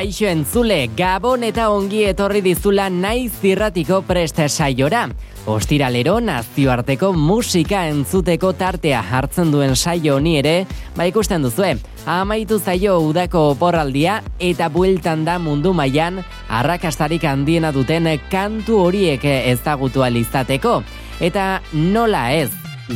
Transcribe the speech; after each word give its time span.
Kaixo 0.00 0.30
entzule, 0.30 0.86
gabon 0.96 1.42
eta 1.44 1.66
ongi 1.68 1.98
etorri 2.08 2.40
dizula 2.40 2.86
naiz 2.88 3.34
zirratiko 3.42 3.98
preste 4.08 4.46
saiora. 4.48 5.02
Ostiralero 5.44 6.14
nazioarteko 6.24 7.10
musika 7.12 7.82
entzuteko 7.90 8.54
tartea 8.56 9.02
hartzen 9.04 9.50
duen 9.52 9.74
saio 9.76 10.14
honi 10.16 10.38
ere, 10.38 10.54
ba 10.96 11.04
ikusten 11.04 11.44
duzue, 11.44 11.74
amaitu 12.08 12.56
zaio 12.56 12.94
udako 13.04 13.42
oporraldia 13.50 14.22
eta 14.38 14.70
bueltan 14.72 15.26
da 15.28 15.34
mundu 15.38 15.74
mailan 15.76 16.22
arrakastarik 16.48 17.26
handiena 17.28 17.68
duten 17.76 18.08
kantu 18.32 18.78
horiek 18.86 19.26
ezagutu 19.34 20.06
alizateko. 20.08 20.78
Eta 21.20 21.60
nola 21.74 22.30
ez, 22.38 22.48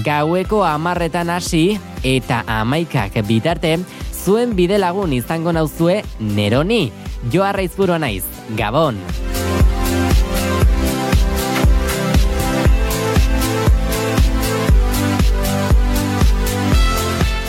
gaueko 0.08 0.64
amarretan 0.64 1.28
hasi 1.36 1.66
eta 2.00 2.40
amaikak 2.48 3.20
bitarte, 3.28 3.76
zuen 4.24 4.56
bide 4.56 4.78
lagun 4.80 5.12
izango 5.12 5.52
nauzue 5.52 6.00
Neroni. 6.20 7.03
Jo 7.32 7.44
arraizburua 7.44 7.98
naiz, 7.98 8.24
Gabon. 8.56 8.98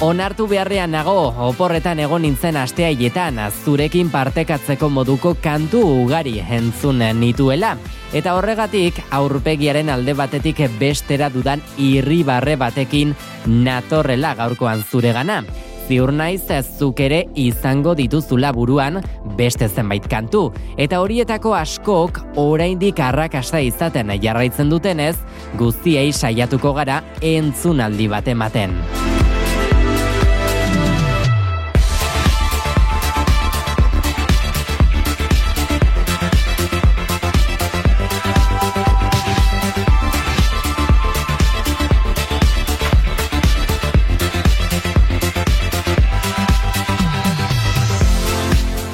Onartu 0.05 0.45
beharrean 0.45 0.91
nago, 0.93 1.33
oporretan 1.47 1.99
egon 2.03 2.21
nintzen 2.21 2.59
asteaietan, 2.61 3.39
zurekin 3.65 4.11
partekatzeko 4.13 4.89
moduko 4.91 5.33
kantu 5.41 5.81
ugari 6.03 6.35
entzun 6.45 7.01
nituela. 7.19 7.73
Eta 8.13 8.35
horregatik, 8.37 8.99
aurpegiaren 9.09 9.89
alde 9.89 10.13
batetik 10.13 10.61
bestera 10.79 11.31
dudan 11.33 11.63
irribarre 11.81 12.55
batekin 12.55 13.15
natorrela 13.47 14.35
gaurkoan 14.37 14.83
zuregana 14.83 15.41
ziur 15.87 16.11
naiz 16.13 16.43
zuk 16.77 16.99
ere 16.99 17.25
izango 17.35 17.95
dituzula 17.95 18.51
buruan 18.53 19.01
beste 19.37 19.67
zenbait 19.67 20.07
kantu. 20.07 20.51
Eta 20.77 21.01
horietako 21.01 21.55
askok 21.55 22.21
oraindik 22.35 22.99
arrakasta 22.99 23.59
izaten 23.59 24.11
jarraitzen 24.21 24.69
dutenez, 24.69 25.15
guztiei 25.57 26.11
saiatuko 26.11 26.73
gara 26.73 27.03
entzunaldi 27.21 28.07
bat 28.07 28.27
ematen. 28.27 29.14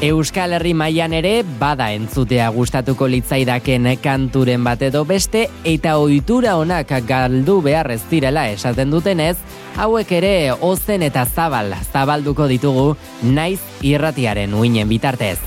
Euskal 0.01 0.55
Herri 0.57 0.71
mailan 0.73 1.13
ere 1.13 1.43
bada 1.59 1.91
entzutea 1.93 2.47
gustatuko 2.55 3.05
litzaidaken 3.05 3.85
kanturen 4.01 4.63
bat 4.65 4.81
edo 4.87 5.03
beste 5.05 5.43
eta 5.61 5.99
ohitura 6.01 6.55
onak 6.57 6.95
galdu 7.05 7.59
behar 7.61 7.91
ez 7.93 8.01
direla 8.09 8.47
esaten 8.49 8.89
dutenez, 8.89 9.35
hauek 9.77 10.15
ere 10.17 10.33
ozen 10.57 11.05
eta 11.05 11.27
zabal 11.29 11.75
zabalduko 11.93 12.49
ditugu 12.49 12.95
naiz 13.21 13.59
irratiaren 13.85 14.57
uinen 14.57 14.89
bitartez. 14.89 15.37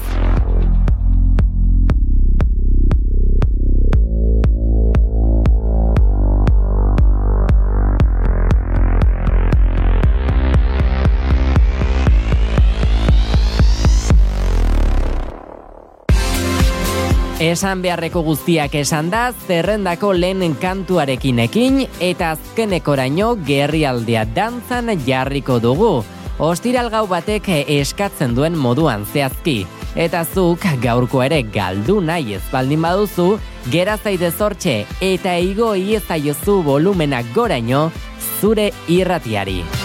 Esan 17.44 17.82
beharreko 17.84 18.22
guztiak 18.24 18.72
esan 18.78 19.10
da, 19.12 19.26
zerrendako 19.46 20.14
lehen 20.16 20.54
kantuarekin 20.62 21.42
ekin, 21.44 21.82
eta 22.00 22.30
azkenekoraino 22.38 23.34
gerrialdea 23.44 24.22
dantzan 24.32 24.88
jarriko 25.04 25.58
dugu. 25.60 25.92
Ostiral 26.38 26.88
gau 26.94 27.04
batek 27.10 27.50
eskatzen 27.76 28.32
duen 28.38 28.56
moduan 28.56 29.04
zehazki. 29.04 29.58
Eta 29.94 30.24
zuk 30.24 30.64
gaurko 30.80 31.20
ere 31.22 31.42
galdu 31.42 32.00
nahi 32.00 32.38
ez 32.40 32.44
baldin 32.50 32.80
baduzu, 32.80 33.34
gera 33.70 33.98
zaide 33.98 34.32
zortxe 34.32 34.86
eta 35.04 35.36
igo 35.36 35.74
iezaiozu 35.76 36.62
volumenak 36.64 37.28
goraino 37.36 37.90
zure 38.40 38.70
irratiari. 38.88 39.83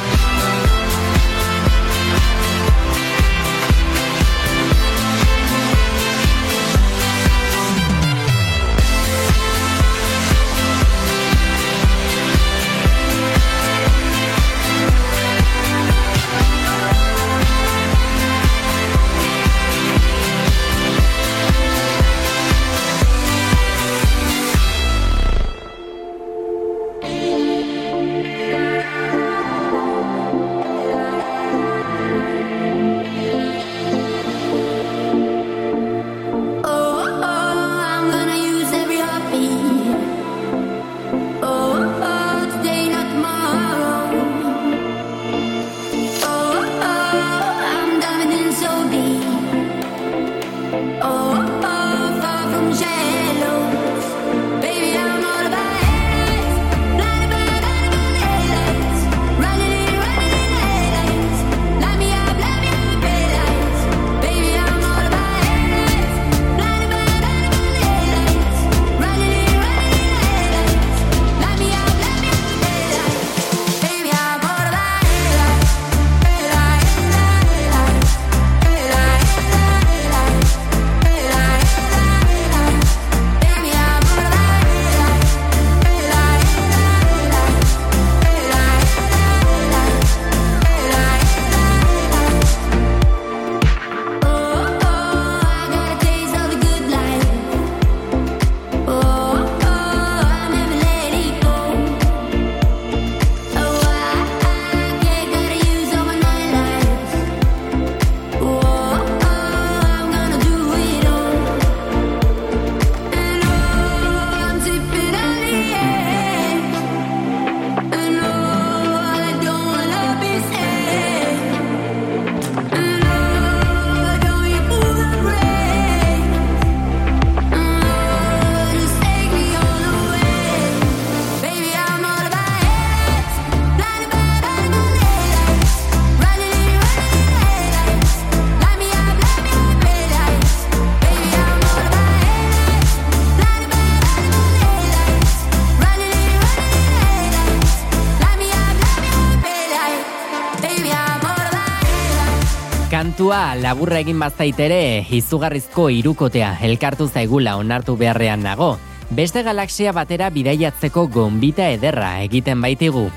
Kantua 153.19 153.51
laburra 153.59 153.97
egin 153.99 154.15
bazaitere 154.15 155.03
izugarrizko 155.11 155.89
irukotea 155.91 156.53
elkartu 156.63 157.09
zaigula 157.11 157.57
onartu 157.59 157.97
beharrean 157.99 158.45
nago. 158.47 158.77
Beste 159.11 159.43
galaxia 159.43 159.91
batera 159.91 160.29
bidaiatzeko 160.31 161.03
gonbita 161.11 161.67
ederra 161.67 162.21
egiten 162.23 162.61
baitigu. 162.63 163.09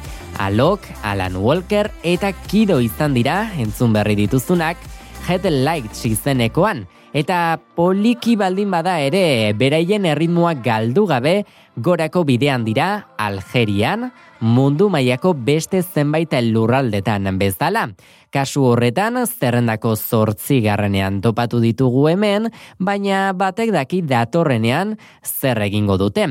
Alok, 0.43 0.88
Alan 1.06 1.37
Walker 1.37 1.93
eta 2.02 2.32
Kido 2.49 2.81
izan 2.82 3.14
dira 3.14 3.52
entzun 3.62 3.94
berri 3.94 4.16
dituzunak 4.19 4.82
Headlights 5.28 6.02
izenekoan 6.10 6.88
eta 7.14 7.60
poliki 7.76 8.34
baldin 8.34 8.75
bada 8.75 8.99
ere 8.99 9.52
beraien 9.54 10.08
erritmoa 10.08 10.56
galdu 10.64 11.06
gabe 11.06 11.44
gorako 11.76 12.25
bidean 12.26 12.64
dira 12.66 13.06
Algerian, 13.19 14.10
mundu 14.42 14.90
mailako 14.90 15.32
beste 15.32 15.80
zenbait 15.82 16.34
lurraldetan 16.50 17.38
bezala. 17.38 17.88
Kasu 18.32 18.64
horretan, 18.72 19.22
zerrendako 19.26 19.94
zortzi 19.96 20.60
garrenean 20.64 21.20
topatu 21.22 21.60
ditugu 21.60 22.08
hemen, 22.08 22.50
baina 22.78 23.32
batek 23.32 23.72
daki 23.72 24.02
datorrenean 24.02 24.96
zer 25.24 25.62
egingo 25.62 25.96
dute. 25.96 26.26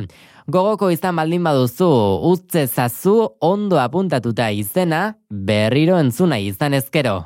Gogoko 0.51 0.89
izan 0.91 1.15
baldin 1.15 1.43
baduzu, 1.43 1.87
utze 2.27 2.65
zazu 2.67 3.37
ondo 3.39 3.79
apuntatuta 3.79 4.49
izena, 4.51 5.13
berriro 5.29 5.99
entzuna 6.01 6.41
izan 6.41 6.73
ezkero. 6.73 7.21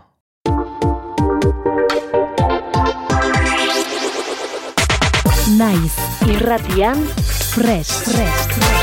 Naiz, 5.55 5.93
irratian, 6.27 6.99
fresh, 7.55 8.03
fresh. 8.11 8.74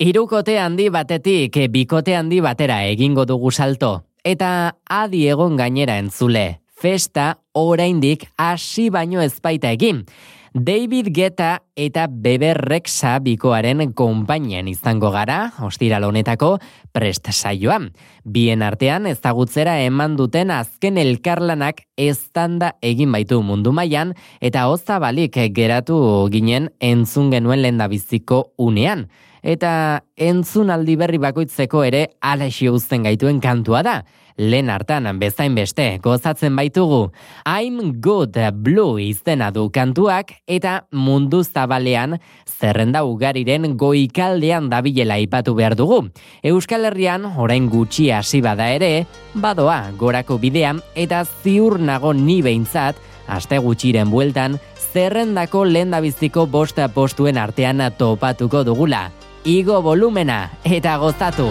Irukote 0.00 0.54
handi 0.56 0.86
batetik 0.88 1.58
bikote 1.68 2.14
handi 2.16 2.38
batera 2.40 2.78
egingo 2.88 3.26
dugu 3.28 3.50
salto. 3.52 3.90
Eta 4.24 4.72
adi 4.88 5.26
egon 5.28 5.58
gainera 5.60 5.98
entzule. 6.00 6.62
Festa 6.72 7.34
oraindik 7.52 8.24
hasi 8.40 8.86
baino 8.88 9.20
ezpaita 9.20 9.74
egin. 9.76 10.06
David 10.52 11.12
Geta 11.14 11.62
eta 11.78 12.08
Bebe 12.10 12.54
Rexa 12.58 13.20
bikoaren 13.22 13.92
konpainian 13.94 14.66
izango 14.66 15.12
gara, 15.14 15.52
ostiral 15.62 16.02
honetako 16.08 16.56
prest 16.90 17.30
saioan. 17.30 17.92
Bien 18.24 18.62
artean 18.66 19.06
ezagutzera 19.06 19.78
eman 19.84 20.16
duten 20.18 20.50
azken 20.50 20.98
elkarlanak 20.98 21.84
eztanda 21.96 22.72
egin 22.82 23.12
baitu 23.14 23.38
mundu 23.46 23.70
mailan 23.70 24.16
eta 24.40 24.66
hoza 24.66 24.98
balik 24.98 25.38
geratu 25.54 26.26
ginen 26.32 26.72
entzun 26.80 27.30
genuen 27.30 27.62
lendabiziko 27.62 28.50
unean. 28.58 29.06
Eta 29.42 30.02
entzun 30.18 30.68
aldi 30.74 30.98
berri 30.98 31.22
bakoitzeko 31.22 31.84
ere 31.86 32.08
alaxio 32.20 32.74
uzten 32.74 33.06
gaituen 33.06 33.38
kantua 33.40 33.84
da 33.86 34.02
lehen 34.36 34.70
hartan 34.70 35.08
bezain 35.18 35.54
beste 35.54 35.98
gozatzen 36.02 36.56
baitugu. 36.56 37.10
I'm 37.46 38.00
good 38.00 38.36
blue 38.52 39.02
izena 39.02 39.50
du 39.50 39.70
kantuak 39.70 40.32
eta 40.46 40.84
mundu 40.92 41.42
zabalean 41.44 42.18
zerrenda 42.46 43.04
ugariren 43.04 43.76
goikaldean 43.76 44.68
dabilela 44.70 45.18
ipatu 45.18 45.54
behar 45.54 45.76
dugu. 45.76 46.02
Euskal 46.42 46.84
Herrian 46.84 47.24
orain 47.36 47.68
gutxi 47.70 48.10
hasi 48.10 48.40
bada 48.44 48.70
ere, 48.72 49.06
badoa 49.34 49.90
gorako 49.98 50.38
bidean 50.38 50.82
eta 50.94 51.24
ziur 51.24 51.80
nago 51.80 52.12
ni 52.12 52.40
behintzat, 52.42 52.96
aste 53.28 53.58
gutxiren 53.58 54.10
bueltan, 54.10 54.58
zerrendako 54.92 55.64
lehen 55.64 55.94
dabiziko 55.94 56.46
bosta 56.46 56.88
postuen 56.88 57.38
artean 57.38 57.82
topatuko 57.98 58.64
dugula. 58.64 59.08
Igo 59.44 59.80
volumena 59.80 60.50
eta 60.64 60.98
gozatu! 61.00 61.48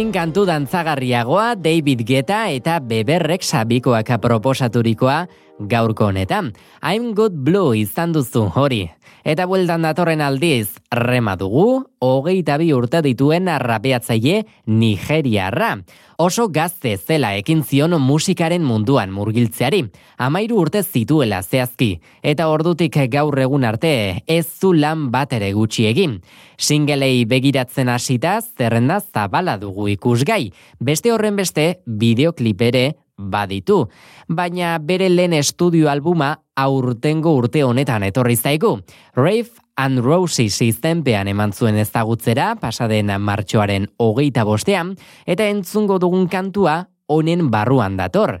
Ezin 0.00 0.14
kantu 0.16 0.46
dantzagarriagoa 0.48 1.58
David 1.60 2.06
Geta 2.08 2.38
eta 2.48 2.78
Beberrek 2.80 3.42
sabikoak 3.44 4.08
proposaturikoa 4.16 5.26
gaurko 5.60 6.06
honetan. 6.06 6.52
I'm 6.82 7.14
good 7.14 7.44
blue 7.44 7.76
izan 7.78 8.12
duzu 8.12 8.48
hori. 8.54 8.88
Eta 9.24 9.44
bueltan 9.44 9.82
datorren 9.84 10.22
aldiz, 10.24 10.78
rema 10.90 11.34
dugu, 11.36 11.82
hogeita 12.00 12.56
bi 12.56 12.70
urte 12.72 13.02
dituen 13.04 13.50
arrapeatzaile 13.52 14.46
Nigeriarra. 14.66 15.74
Oso 16.20 16.48
gazte 16.52 16.94
zela 16.96 17.34
ekin 17.36 17.62
zion 17.64 17.94
musikaren 18.00 18.64
munduan 18.64 19.12
murgiltzeari, 19.12 19.86
amairu 20.20 20.58
urte 20.60 20.82
zituela 20.82 21.42
zehazki, 21.42 22.00
eta 22.22 22.48
ordutik 22.52 22.96
gaur 23.12 23.38
egun 23.40 23.64
arte 23.64 24.22
ez 24.26 24.46
zu 24.46 24.72
lan 24.72 25.08
bat 25.12 25.32
ere 25.32 25.52
gutxi 25.52 25.86
egin. 25.88 26.20
Singelei 26.60 27.24
begiratzen 27.24 27.88
hasita 27.88 28.38
zerrenda 28.40 29.00
zabala 29.00 29.56
dugu 29.60 29.88
ikusgai, 29.96 30.52
beste 30.80 31.12
horren 31.12 31.36
beste 31.36 31.80
bideoklipere 31.86 32.96
baditu, 33.20 33.84
baina 34.28 34.78
bere 34.78 35.08
lehen 35.12 35.34
estudio 35.36 35.90
albuma 35.90 36.32
aurtengo 36.56 37.34
urte 37.36 37.64
honetan 37.64 38.02
etorri 38.08 38.36
zaigu. 38.36 38.78
Rave 39.16 39.60
and 39.76 40.00
Roses 40.04 40.60
izenpean 40.62 41.28
eman 41.28 41.52
zuen 41.52 41.76
ezagutzera 41.80 42.54
pasaden 42.60 43.12
martxoaren 43.20 43.88
hogeita 43.98 44.44
bostean, 44.44 44.94
eta 45.26 45.46
entzungo 45.48 45.98
dugun 45.98 46.28
kantua 46.28 46.86
honen 47.08 47.50
barruan 47.50 47.96
dator. 47.96 48.40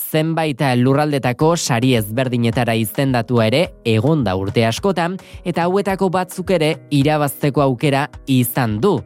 Zenbait 0.00 0.60
lurraldetako 0.80 1.56
sari 1.56 1.94
ezberdinetara 1.98 2.74
izendatua 2.78 3.46
ere 3.50 3.64
egonda 3.84 4.36
urte 4.38 4.64
askotan, 4.66 5.18
eta 5.44 5.66
hauetako 5.66 6.08
batzuk 6.10 6.50
ere 6.56 6.76
irabazteko 6.90 7.62
aukera 7.62 8.08
izan 8.26 8.80
du. 8.80 9.00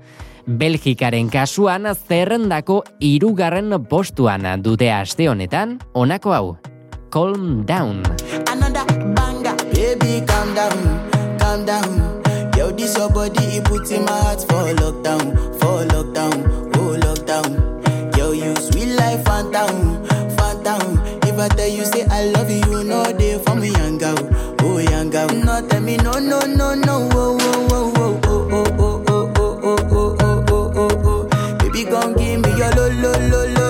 Belgikaren 0.46 1.30
kasuan 1.32 1.88
zerrendako 1.94 2.82
irugarren 3.00 3.72
postuan 3.88 4.44
dute 4.62 4.90
aste 4.92 5.28
honetan, 5.28 5.78
honako 5.94 6.32
hau. 6.32 6.56
Calm 7.10 7.64
down. 7.64 8.02
Another 8.52 8.84
banger, 9.14 9.56
baby 9.72 10.20
calm 10.26 10.54
down, 10.54 10.78
calm 11.38 11.64
down. 11.64 12.20
Yo, 12.58 12.70
this 12.72 12.96
your 12.98 13.08
body, 13.08 13.42
it 13.56 13.64
puts 13.64 13.90
in 13.90 14.04
my 14.04 14.12
heart 14.12 14.40
for 14.40 14.68
lockdown, 14.82 15.32
for 15.60 15.86
lockdown, 15.94 16.36
oh 16.76 16.98
lockdown. 17.00 18.16
Yo, 18.18 18.32
you 18.32 18.54
sweet 18.56 18.94
life, 18.96 19.24
phantom, 19.24 20.04
phantom. 20.36 20.98
If 21.22 21.38
I 21.38 21.48
tell 21.48 21.68
you 21.68 21.84
say 21.84 22.04
I 22.10 22.26
love 22.26 22.50
you, 22.50 22.60
you 22.70 22.84
know 22.84 23.04
they 23.04 23.38
for 23.38 23.54
me 23.54 23.70
young 23.70 23.96
girl, 23.98 24.18
oh 24.60 24.78
young 24.78 25.08
girl. 25.10 25.28
No 25.28 25.66
tell 25.68 25.80
me 25.80 25.96
no, 25.96 26.12
no, 26.18 26.40
no, 26.40 26.74
no, 26.74 27.08
oh, 27.12 27.38
oh, 27.40 27.43
gon' 31.94 32.12
give 32.14 32.40
me 32.40 32.50
your 32.58 32.70
lo, 32.74 32.88
lo, 33.02 33.12
lo, 33.30 33.40
lo, 33.56 33.63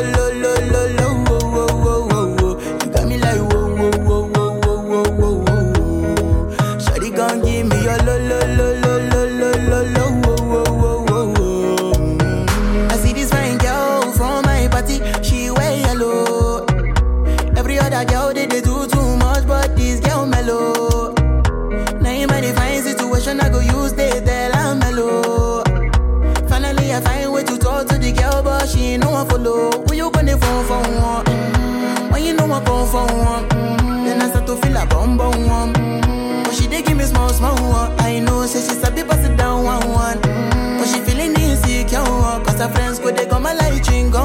on, 43.59 44.11
go 44.11 44.21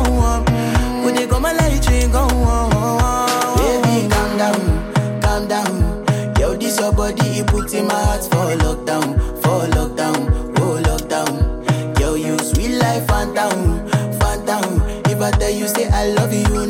they 1.16 1.28
go 1.28 1.40
my 1.40 1.54
on. 1.54 2.10
Oh, 2.16 2.70
oh, 2.74 3.00
oh. 3.02 3.82
Baby, 3.84 4.10
calm 4.10 4.38
down, 4.38 5.22
calm 5.22 5.48
down. 5.48 6.36
This 6.56 6.80
your 6.80 6.92
body, 6.92 7.26
it 7.40 7.48
puts 7.48 7.74
in 7.74 7.88
my 7.88 7.94
heart 7.94 8.24
for 8.24 8.56
lockdown, 8.64 9.16
for 9.42 9.66
lockdown, 9.76 10.54
oh 10.60 10.82
lockdown. 10.84 12.00
Yo, 12.00 12.16
you 12.16 12.38
sweet 12.40 12.72
phantom, 13.08 13.88
phantom. 14.20 14.82
If 15.06 15.22
I 15.22 15.32
tell 15.32 15.50
you 15.52 15.68
say 15.68 15.88
I 15.90 16.08
love 16.12 16.34
you, 16.34 16.44
you 16.50 16.66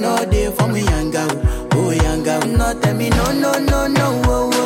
for 0.51 0.68
me 0.68 0.86
oh. 2.04 2.58
No 2.58 2.80
tell 2.80 2.96
me 2.96 3.10
no, 3.10 3.32
no, 3.34 3.54
no, 3.54 3.88
no, 3.88 4.22
oh, 4.25 4.28
oh, 4.28 4.50
oh, 4.54 4.59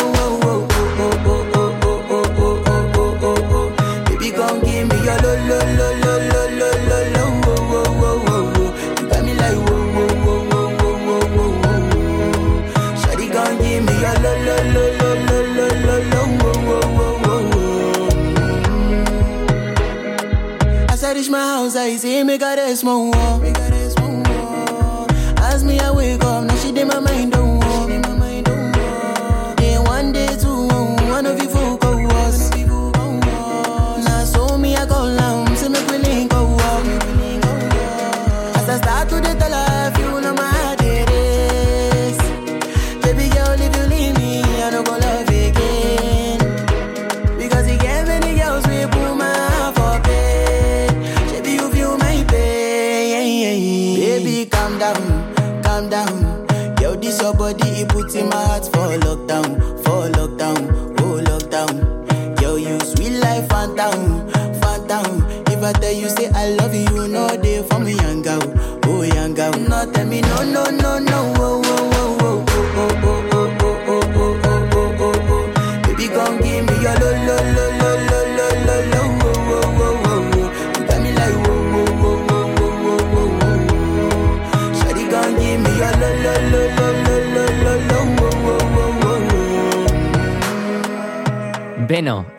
See 21.98 22.24
me 22.24 22.40
got 22.40 22.58
a 22.58 22.76
small 22.76 23.12
one. 23.12 23.73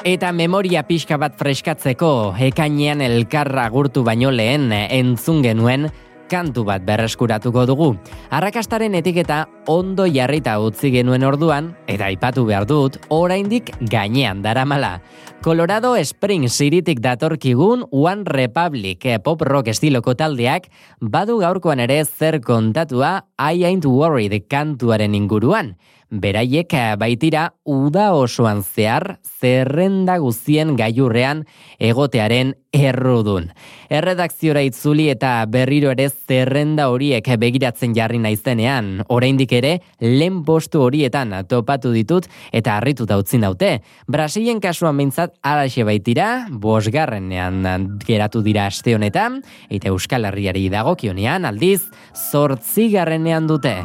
Eta 0.04 0.32
memoria 0.36 0.82
pixka 0.84 1.16
bat 1.16 1.32
freskatzeko, 1.40 2.34
ekainean 2.50 3.00
elkarra 3.00 3.64
gurtu 3.72 4.02
baino 4.04 4.28
lehen 4.30 4.68
entzun 4.72 5.40
genuen 5.42 5.88
kantu 6.28 6.64
bat 6.68 6.84
berreskuratuko 6.84 7.64
dugu. 7.68 7.88
Arrakastaren 8.32 8.94
etiketa 8.98 9.44
ondo 9.68 10.04
jarrita 10.08 10.58
utzi 10.60 10.90
genuen 10.92 11.24
orduan, 11.24 11.72
eta 11.88 12.10
aipatu 12.10 12.44
behar 12.48 12.66
dut, 12.68 12.98
oraindik 13.08 13.72
gainean 13.90 14.42
daramala. 14.44 14.98
Colorado 15.44 15.94
Springs 16.04 16.60
iritik 16.64 17.00
datorkigun 17.04 17.84
One 17.90 18.24
Republic 18.24 19.04
pop 19.24 19.42
rock 19.44 19.68
estiloko 19.72 20.14
taldeak 20.16 20.70
badu 21.00 21.38
gaurkoan 21.40 21.80
ere 21.84 22.02
zer 22.04 22.40
kontatua 22.40 23.26
I 23.38 23.64
Ain't 23.64 23.84
Worried 23.84 24.48
kantuaren 24.48 25.14
inguruan. 25.14 25.76
Beraiek 26.10 26.72
eh, 26.74 26.94
baitira 27.00 27.48
uda 27.64 28.12
osoan 28.14 28.62
zehar 28.62 29.18
zerrenda 29.24 30.18
guztien 30.22 30.74
gailurrean 30.76 31.44
egotearen 31.78 32.54
errudun. 32.74 33.48
Erredakziora 33.92 34.62
itzuli 34.66 35.06
eta 35.12 35.36
berriro 35.50 35.92
ere 35.94 36.08
zerrenda 36.10 36.88
horiek 36.90 37.28
begiratzen 37.40 37.94
jarri 37.94 38.18
naizenean, 38.18 39.04
oraindik 39.08 39.52
ere 39.54 39.78
lehen 40.00 40.42
postu 40.44 40.82
horietan 40.82 41.34
topatu 41.48 41.92
ditut 41.94 42.28
eta 42.52 42.76
harrituta 42.78 43.18
utzi 43.20 43.38
naute. 43.38 43.78
Brasilen 44.10 44.60
kasuan 44.60 44.98
behintzat 44.98 45.36
alaxe 45.42 45.86
baitira, 45.86 46.48
bosgarrenean 46.50 47.62
geratu 48.04 48.42
dira 48.42 48.66
aste 48.66 48.94
honetan, 48.94 49.42
eta 49.70 49.92
Euskal 49.94 50.26
Herriari 50.30 50.68
dagokionean 50.72 51.44
aldiz, 51.44 51.82
zortzigarrenean 52.30 53.46
dute. 53.46 53.76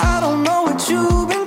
I 0.00 0.20
don't 0.20 0.42
know 0.42 0.64
what 0.64 0.88
you've 0.88 1.37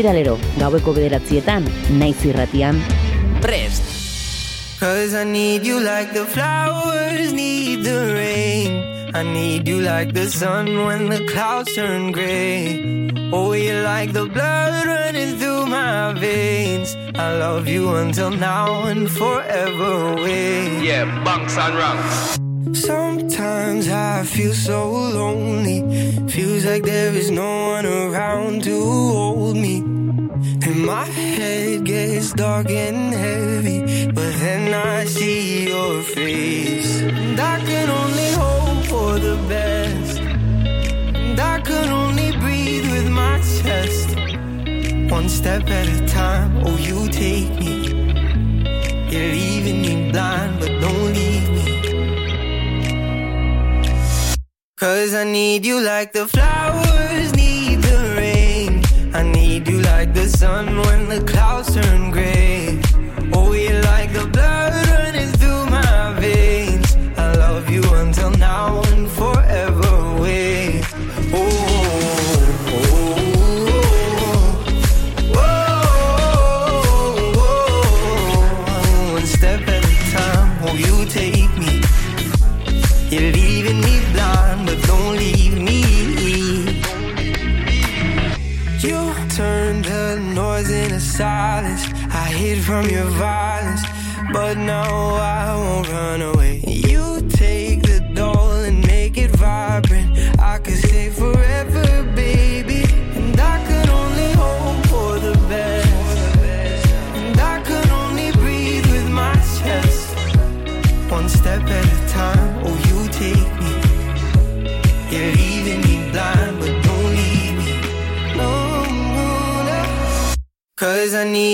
ostiralero, 0.00 0.38
gaueko 0.56 0.94
bederatzietan, 0.96 1.66
naiz 1.98 2.24
irratian. 2.24 2.78
Prest! 3.42 3.84
Cause 4.80 5.14
I 5.14 5.24
need 5.24 5.66
you 5.66 5.78
like 5.78 6.14
the 6.14 6.24
flowers 6.24 7.32
need 7.34 7.84
the 7.84 8.14
rain. 8.14 9.10
I 9.12 9.22
need 9.22 9.68
you 9.68 9.82
like 9.82 10.14
the 10.14 10.30
sun 10.30 10.86
when 10.86 11.10
the 11.10 11.26
clouds 11.26 11.74
turn 11.74 12.12
gray. 12.12 13.10
Oh, 13.30 13.52
you 13.52 13.74
like 13.82 14.12
the 14.12 14.24
blood 14.24 14.86
running 14.86 15.36
through 15.36 15.66
my 15.66 16.14
veins. 16.14 16.96
I 17.16 17.36
love 17.36 17.68
you 17.68 17.94
until 17.96 18.30
now 18.30 18.86
and 18.86 19.10
forever 19.10 20.16
away. 20.16 20.80
Yeah, 20.80 21.04
bunks 21.24 21.58
and 21.58 21.74
ranks. 21.76 22.40
Sometimes 22.72 23.88
I 23.88 24.24
feel 24.24 24.54
so 24.54 24.90
lonely. 24.90 25.82
Feels 26.28 26.64
like 26.64 26.84
there 26.84 27.12
is 27.12 27.30
no 27.30 27.72
one 27.76 27.84
around 27.84 28.62
to 28.64 28.80
hold 28.80 29.56
me. 29.56 29.89
My 30.86 31.04
head 31.04 31.84
gets 31.84 32.32
dark 32.32 32.70
and 32.70 33.12
heavy. 33.12 34.06
But 34.06 34.32
then 34.38 34.72
I 34.72 35.04
see 35.04 35.68
your 35.68 36.02
face. 36.02 37.02
And 37.02 37.38
I 37.38 37.58
can 37.60 37.90
only 37.90 38.30
hope 38.32 38.84
for 38.86 39.18
the 39.18 39.36
best. 39.48 40.20
And 40.20 41.38
I 41.38 41.60
can 41.60 41.88
only 41.90 42.32
breathe 42.38 42.90
with 42.90 43.10
my 43.10 43.38
chest. 43.62 44.16
One 45.10 45.28
step 45.28 45.68
at 45.68 45.88
a 45.88 46.06
time, 46.06 46.62
oh, 46.64 46.76
you 46.78 47.08
take 47.08 47.50
me. 47.60 47.74
You're 49.10 49.32
leaving 49.40 49.82
me 49.82 50.10
blind, 50.12 50.60
but 50.60 50.80
don't 50.80 51.12
leave 51.12 51.50
me. 51.50 51.66
Cause 54.78 55.12
I 55.14 55.24
need 55.24 55.66
you 55.66 55.80
like 55.80 56.12
the 56.12 56.26
flowers 56.26 56.99
like 60.00 60.14
the 60.14 60.26
sun 60.26 60.78
when 60.78 61.10
the 61.10 61.20
clouds 61.30 61.74
turn 61.74 62.10
gray. 62.10 62.69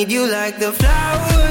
Need 0.07 0.12
you 0.12 0.31
like 0.31 0.59
the 0.59 0.73
flowers 0.73 1.46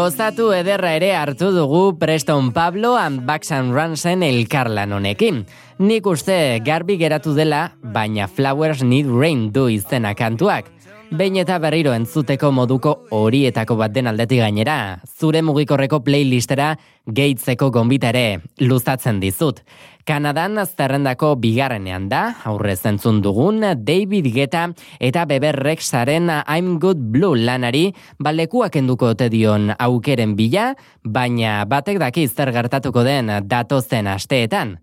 Gozatu 0.00 0.46
ederra 0.56 0.94
ere 0.96 1.10
hartu 1.12 1.50
dugu 1.52 1.80
Preston 2.00 2.46
Pablo 2.56 2.94
and 2.96 3.26
Bax 3.28 3.50
and 3.52 3.74
Ransen 3.76 4.22
elkarlan 4.24 4.94
honekin. 4.96 5.42
Nik 5.76 6.06
uste 6.08 6.36
garbi 6.64 6.96
geratu 6.96 7.34
dela, 7.36 7.74
baina 7.84 8.24
Flowers 8.24 8.80
Need 8.80 9.10
Rain 9.12 9.50
du 9.52 9.66
izena 9.68 10.14
kantuak. 10.16 10.72
Behin 11.10 11.40
eta 11.40 11.56
berriro 11.58 11.90
entzuteko 11.90 12.52
moduko 12.54 12.92
horietako 13.10 13.74
bat 13.80 13.90
den 13.90 14.06
aldetik 14.06 14.38
gainera, 14.44 15.00
zure 15.10 15.40
mugikorreko 15.42 15.98
playlistera 16.06 16.68
gehitzeko 17.10 17.72
gonbitare 17.74 18.38
luzatzen 18.62 19.18
dizut. 19.18 19.58
Kanadan 20.06 20.60
zerrendako 20.62 21.32
bigarrenean 21.42 22.06
da, 22.12 22.36
aurrez 22.46 22.78
entzun 22.86 23.18
dugun 23.24 23.58
David 23.82 24.30
Geta 24.36 24.68
eta 25.02 25.26
Bebe 25.26 25.50
Rexaren 25.58 26.30
I'm 26.44 26.78
Good 26.78 27.02
Blue 27.10 27.34
lanari 27.34 27.88
balekuak 28.22 28.78
enduko 28.78 29.10
ote 29.16 29.26
dion 29.34 29.74
aukeren 29.76 30.36
bila, 30.38 30.76
baina 31.02 31.64
batek 31.66 31.98
daki 31.98 32.28
zer 32.28 32.54
gertatuko 32.54 33.02
den 33.02 33.34
datozen 33.50 34.06
asteetan. 34.14 34.78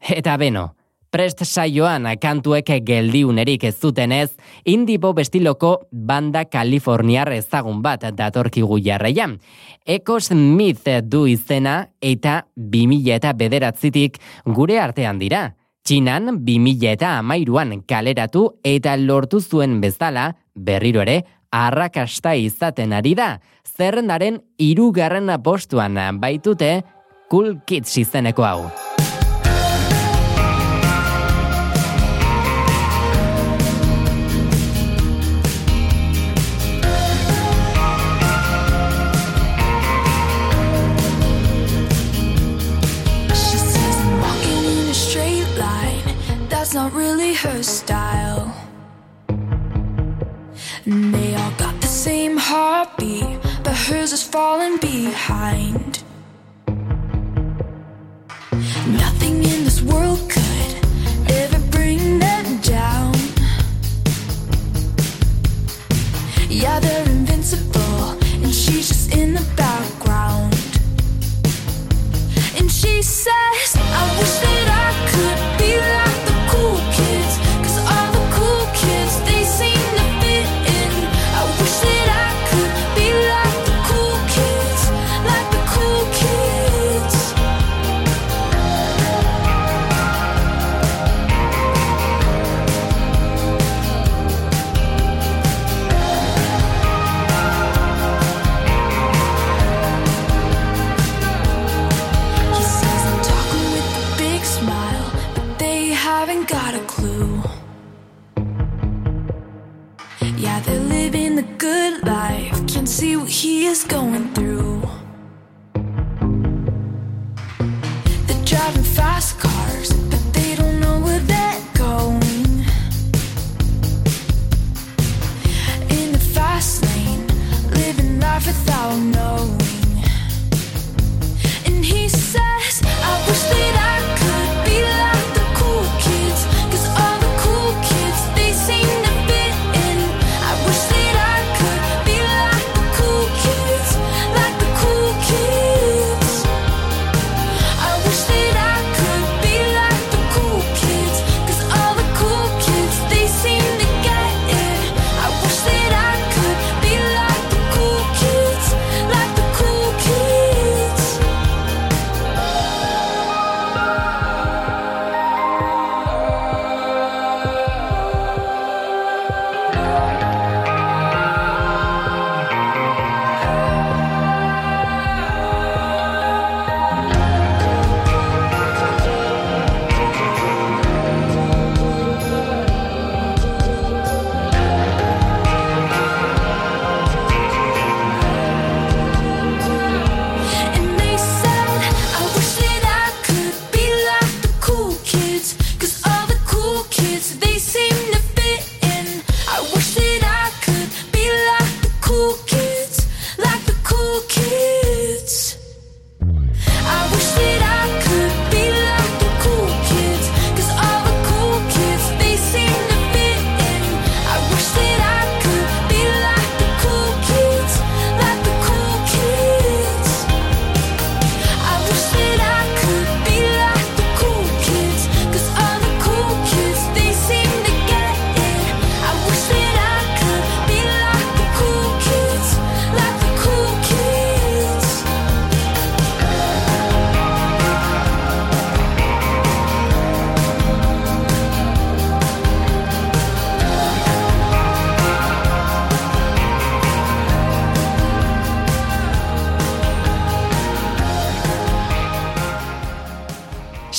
Eta 0.00 0.40
beno, 0.40 0.70
Prest 1.16 1.46
saioan 1.46 2.04
kantuek 2.20 2.68
geldiunerik 2.84 3.62
ez 3.64 3.78
zutenez, 3.80 4.34
indibo 4.68 5.14
bestiloko 5.16 5.70
banda 5.90 6.42
kaliforniar 6.44 7.30
ezagun 7.32 7.78
bat 7.80 8.02
datorkigu 8.18 8.76
jarraian. 8.84 9.38
Eko 9.86 10.18
Smith 10.20 10.84
du 11.08 11.22
izena 11.24 11.86
eta 12.04 12.42
2000 12.56 13.14
eta 13.14 13.32
bederatzitik 13.32 14.18
gure 14.44 14.76
artean 14.78 15.16
dira. 15.16 15.54
Txinan 15.88 16.42
2000 16.44 16.90
eta 16.90 17.14
amairuan 17.22 17.72
kaleratu 17.88 18.50
eta 18.62 18.98
lortu 19.00 19.40
zuen 19.40 19.80
bezala, 19.80 20.34
berriro 20.52 21.00
ere, 21.00 21.22
arrakasta 21.48 22.34
izaten 22.36 22.92
ari 22.92 23.14
da. 23.16 23.38
Zerrendaren 23.64 24.42
irugarren 24.58 25.32
postuan 25.40 25.96
baitute 26.20 26.82
Cool 27.30 27.56
Kids 27.64 27.96
izeneko 28.04 28.44
hau. 28.44 28.85
not 46.86 46.94
really 46.94 47.34
her 47.34 47.62
style. 47.64 48.54
And 50.84 51.12
they 51.12 51.34
all 51.34 51.50
got 51.58 51.80
the 51.80 51.88
same 51.88 52.36
heartbeat, 52.36 53.40
but 53.64 53.74
hers 53.74 54.12
is 54.12 54.22
falling 54.22 54.78
behind. 54.78 56.04
Nothing 59.04 59.36
in 59.52 59.64
this 59.64 59.82
world 59.82 60.20
could 60.30 60.74
ever 61.42 61.58
bring 61.70 62.20
them 62.20 62.60
down. 62.60 63.14
Yeah, 66.48 66.78
they're 66.78 67.08
invincible, 67.10 68.10
and 68.44 68.54
she's 68.54 68.88
just 68.88 69.12
in 69.12 69.34
the 69.34 69.46
background. 69.56 70.54
And 72.56 72.70
she 72.70 73.02
says, 73.02 73.76
I 73.76 74.02
wish 74.18 74.34
that 74.44 74.68
I 74.84 75.10
could. 75.10 75.55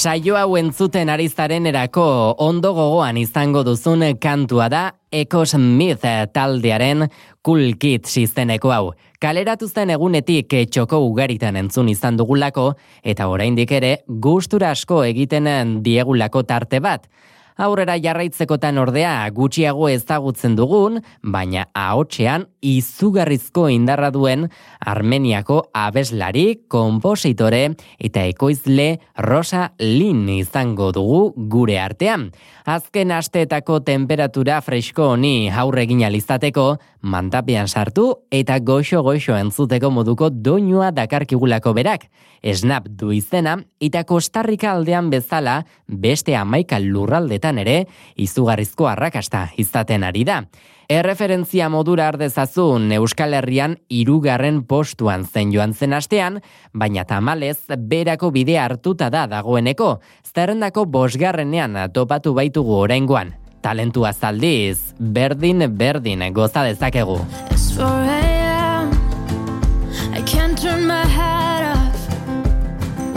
saio 0.08 0.38
hau 0.40 0.54
entzuten 0.56 1.10
arizaren 1.12 1.66
erako 1.68 2.04
ondo 2.40 2.70
gogoan 2.72 3.18
izango 3.20 3.60
duzun 3.68 4.06
kantua 4.24 4.70
da 4.72 4.84
Eko 5.12 5.42
Smith 5.46 6.06
taldearen 6.32 7.10
Cool 7.44 7.74
Kids 7.76 8.16
izeneko 8.22 8.72
hau. 8.72 8.94
Kaleratu 9.20 9.68
zen 9.68 9.92
egunetik 9.98 10.56
txoko 10.72 11.02
ugaritan 11.10 11.60
entzun 11.60 11.90
izan 11.92 12.16
dugulako 12.16 12.70
eta 13.04 13.28
oraindik 13.28 13.74
ere 13.82 13.92
gustura 14.08 14.72
asko 14.78 15.02
egiten 15.10 15.82
diegulako 15.84 16.46
tarte 16.48 16.80
bat. 16.80 17.10
Aurrera 17.58 17.98
jarraitzekotan 18.00 18.78
ordea 18.78 19.28
gutxiago 19.36 19.90
ezagutzen 19.90 20.56
dugun, 20.56 21.02
baina 21.24 21.66
ahotsean 21.74 22.48
izugarrizko 22.68 23.68
indarra 23.72 24.10
duen 24.12 24.48
Armeniako 24.80 25.62
abeslari, 25.76 26.46
konpositore 26.68 27.64
eta 28.04 28.26
ekoizle 28.28 28.88
Rosa 29.24 29.72
Lin 29.80 30.28
izango 30.36 30.92
dugu 30.96 31.22
gure 31.52 31.80
artean. 31.80 32.30
Azken 32.68 33.14
asteetako 33.16 33.80
temperatura 33.88 34.60
fresko 34.62 35.14
honi 35.14 35.50
aurre 35.50 35.86
egin 35.88 36.04
alizateko, 36.04 36.68
mantapian 37.08 37.68
sartu 37.68 38.10
eta 38.32 38.60
goxo-goxo 38.60 39.38
entzuteko 39.40 39.92
moduko 39.94 40.30
doinua 40.30 40.92
dakarkigulako 40.92 41.74
berak. 41.78 42.10
Snap 42.44 42.88
du 43.00 43.12
izena 43.16 43.58
eta 43.82 44.04
kostarrika 44.08 44.74
aldean 44.74 45.10
bezala 45.10 45.62
beste 45.88 46.36
amaika 46.36 46.80
lurraldetan 46.84 47.58
ere 47.64 47.86
izugarrizko 48.16 48.88
arrakasta 48.92 49.48
izaten 49.58 50.04
ari 50.04 50.26
da. 50.28 50.44
Erreferentzia 50.88 51.68
modura 51.68 52.06
ardezazu 52.08 52.78
Euskal 52.96 53.34
Herrian 53.36 53.74
irugarren 53.92 54.62
postuan 54.64 55.26
zen 55.26 55.52
joan 55.52 55.74
zen 55.74 55.94
astean, 55.94 56.40
baina 56.72 57.04
tamalez 57.04 57.58
berako 57.76 58.32
bidea 58.32 58.64
hartuta 58.64 59.10
da 59.10 59.26
dagoeneko, 59.28 60.00
zerrendako 60.24 60.86
bosgarrenean 60.86 61.76
topatu 61.92 62.34
baitugu 62.34 62.72
oraingoan. 62.86 63.34
Talentu 63.62 64.06
azaldiz, 64.06 64.94
berdin 64.98 65.68
berdin 65.76 66.24
goza 66.34 66.64
dezakegu. 66.64 67.20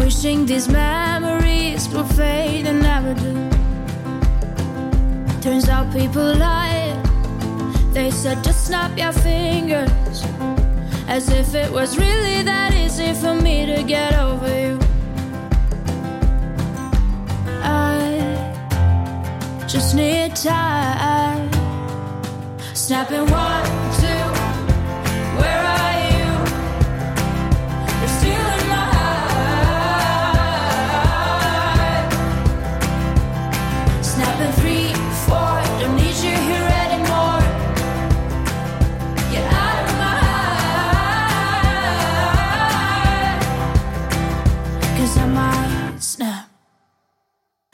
Wishing 0.01 0.45
these 0.45 0.69
memories 0.69 1.89
will 1.95 2.05
fade 2.05 2.67
and 2.67 2.83
never 2.83 3.15
do 3.15 3.49
Turns 5.41 5.69
out 5.69 5.91
people 5.93 6.35
lie 6.35 6.90
They 7.93 8.11
said 8.11 8.45
just 8.45 8.67
snap 8.67 8.97
your 8.97 9.13
fingers. 9.13 10.25
As 11.09 11.29
if 11.29 11.55
it 11.55 11.73
was 11.73 11.99
really 11.99 12.43
that 12.45 12.73
easy 12.73 13.13
for 13.15 13.35
me 13.35 13.67
to 13.67 13.83
get 13.83 14.15
over 14.15 14.49
you. 14.49 14.79
I 17.63 18.07
just 19.67 19.95
need 19.97 20.37
time. 20.37 21.51
Snapping 22.75 23.29
one, 23.31 23.90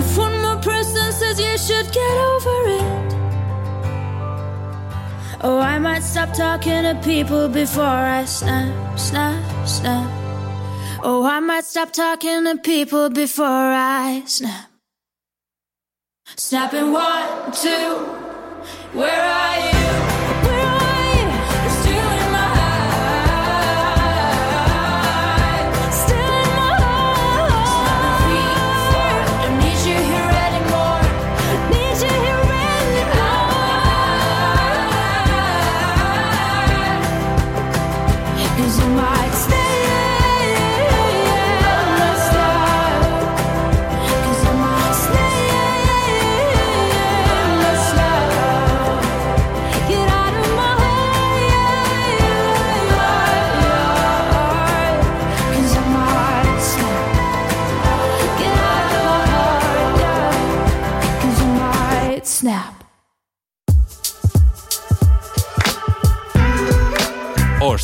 if 0.00 0.16
one 0.16 0.40
more 0.40 0.56
person 0.56 1.12
says 1.12 1.38
you 1.38 1.56
should 1.66 1.88
get 1.92 2.16
over 2.30 2.58
it. 2.80 3.10
Oh, 5.42 5.58
I 5.58 5.78
might 5.78 6.02
stop 6.02 6.32
talking 6.32 6.82
to 6.88 6.94
people 7.02 7.48
before 7.48 8.04
I 8.18 8.24
snap, 8.24 8.98
snap, 8.98 9.42
snap. 9.66 10.10
Oh, 11.02 11.24
I 11.24 11.40
might 11.40 11.64
stop 11.64 11.92
talking 11.92 12.44
to 12.44 12.56
people 12.56 13.08
before 13.10 13.46
I 13.46 14.22
snap. 14.26 14.70
Snapping 16.36 16.92
one, 16.92 17.52
two. 17.52 17.92
Where 18.98 19.22
are 19.38 19.58
you? 19.66 20.09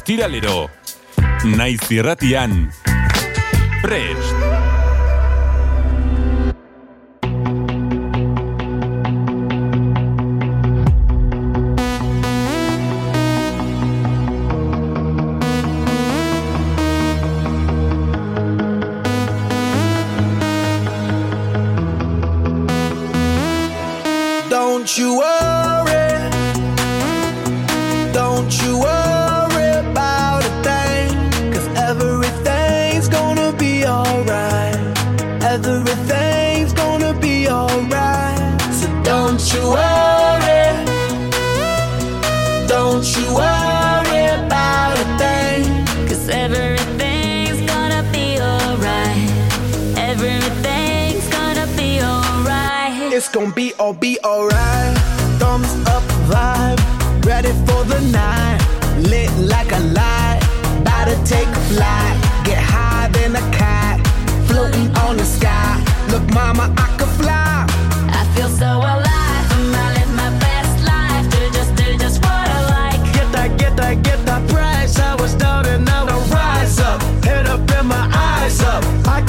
Ostiralero. 0.07 0.71
Naiz 1.43 1.91
irratian. 1.91 2.71
Prest. 3.83 4.46
It's 53.17 53.31
gonna 53.31 53.53
be 53.53 53.73
all 53.79 53.93
be 53.93 54.19
alright. 54.25 54.97
Thumbs 55.39 55.73
up 55.89 56.03
vibe, 56.29 56.79
ready 57.25 57.53
for 57.67 57.83
the 57.85 58.01
night. 58.13 58.61
Lit 58.99 59.31
like 59.39 59.73
a 59.73 59.81
light, 59.81 60.41
about 60.81 61.07
to 61.07 61.17
take 61.25 61.49
a 61.49 61.63
flight. 61.73 62.17
Get 62.45 62.59
high 62.59 63.09
than 63.09 63.37
a 63.37 63.51
cat, 63.51 64.01
floating 64.47 64.95
on 65.05 65.17
the 65.17 65.25
sky. 65.25 65.83
Look, 66.11 66.31
mama, 66.33 66.75
I 66.77 66.97
could 66.99 67.09
fly. 67.21 67.67
I 68.11 68.25
feel 68.35 68.49
so 68.49 68.67
alive. 68.67 68.96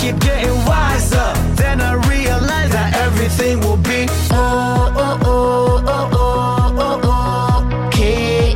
Keep 0.08 0.20
getting 0.22 0.56
wiser. 0.66 1.34
Then 1.56 1.82
I 1.82 1.94
realize 2.08 2.72
that 2.72 2.96
everything 2.96 3.60
will 3.60 3.78
be 3.78 4.06
oh 4.32 4.94
oh 4.96 5.20
oh 5.24 5.84
oh 5.88 6.76
oh 6.86 7.02
oh. 7.04 7.88
Okay, 7.88 8.56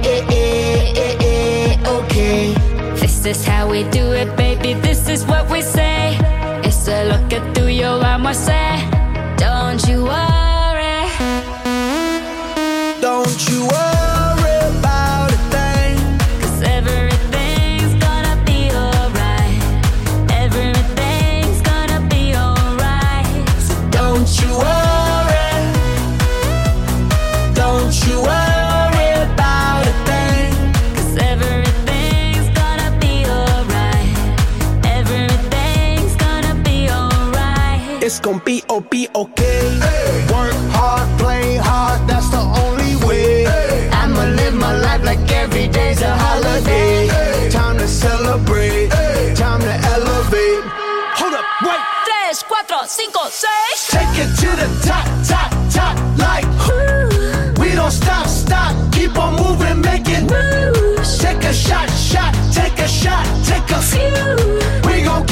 okay. 1.86 2.54
This 2.96 3.26
is 3.26 3.46
how 3.46 3.70
we 3.70 3.84
do 3.90 4.12
it, 4.14 4.36
baby. 4.38 4.74
This 4.74 5.10
is 5.10 5.26
what 5.26 5.50
we 5.50 5.62
say. 5.62 6.18
It's 6.64 6.88
a 6.88 7.06
look 7.10 7.34
at 7.34 7.56
through 7.56 7.74
your 7.82 8.04
armor, 8.04 8.34
say. 8.34 8.91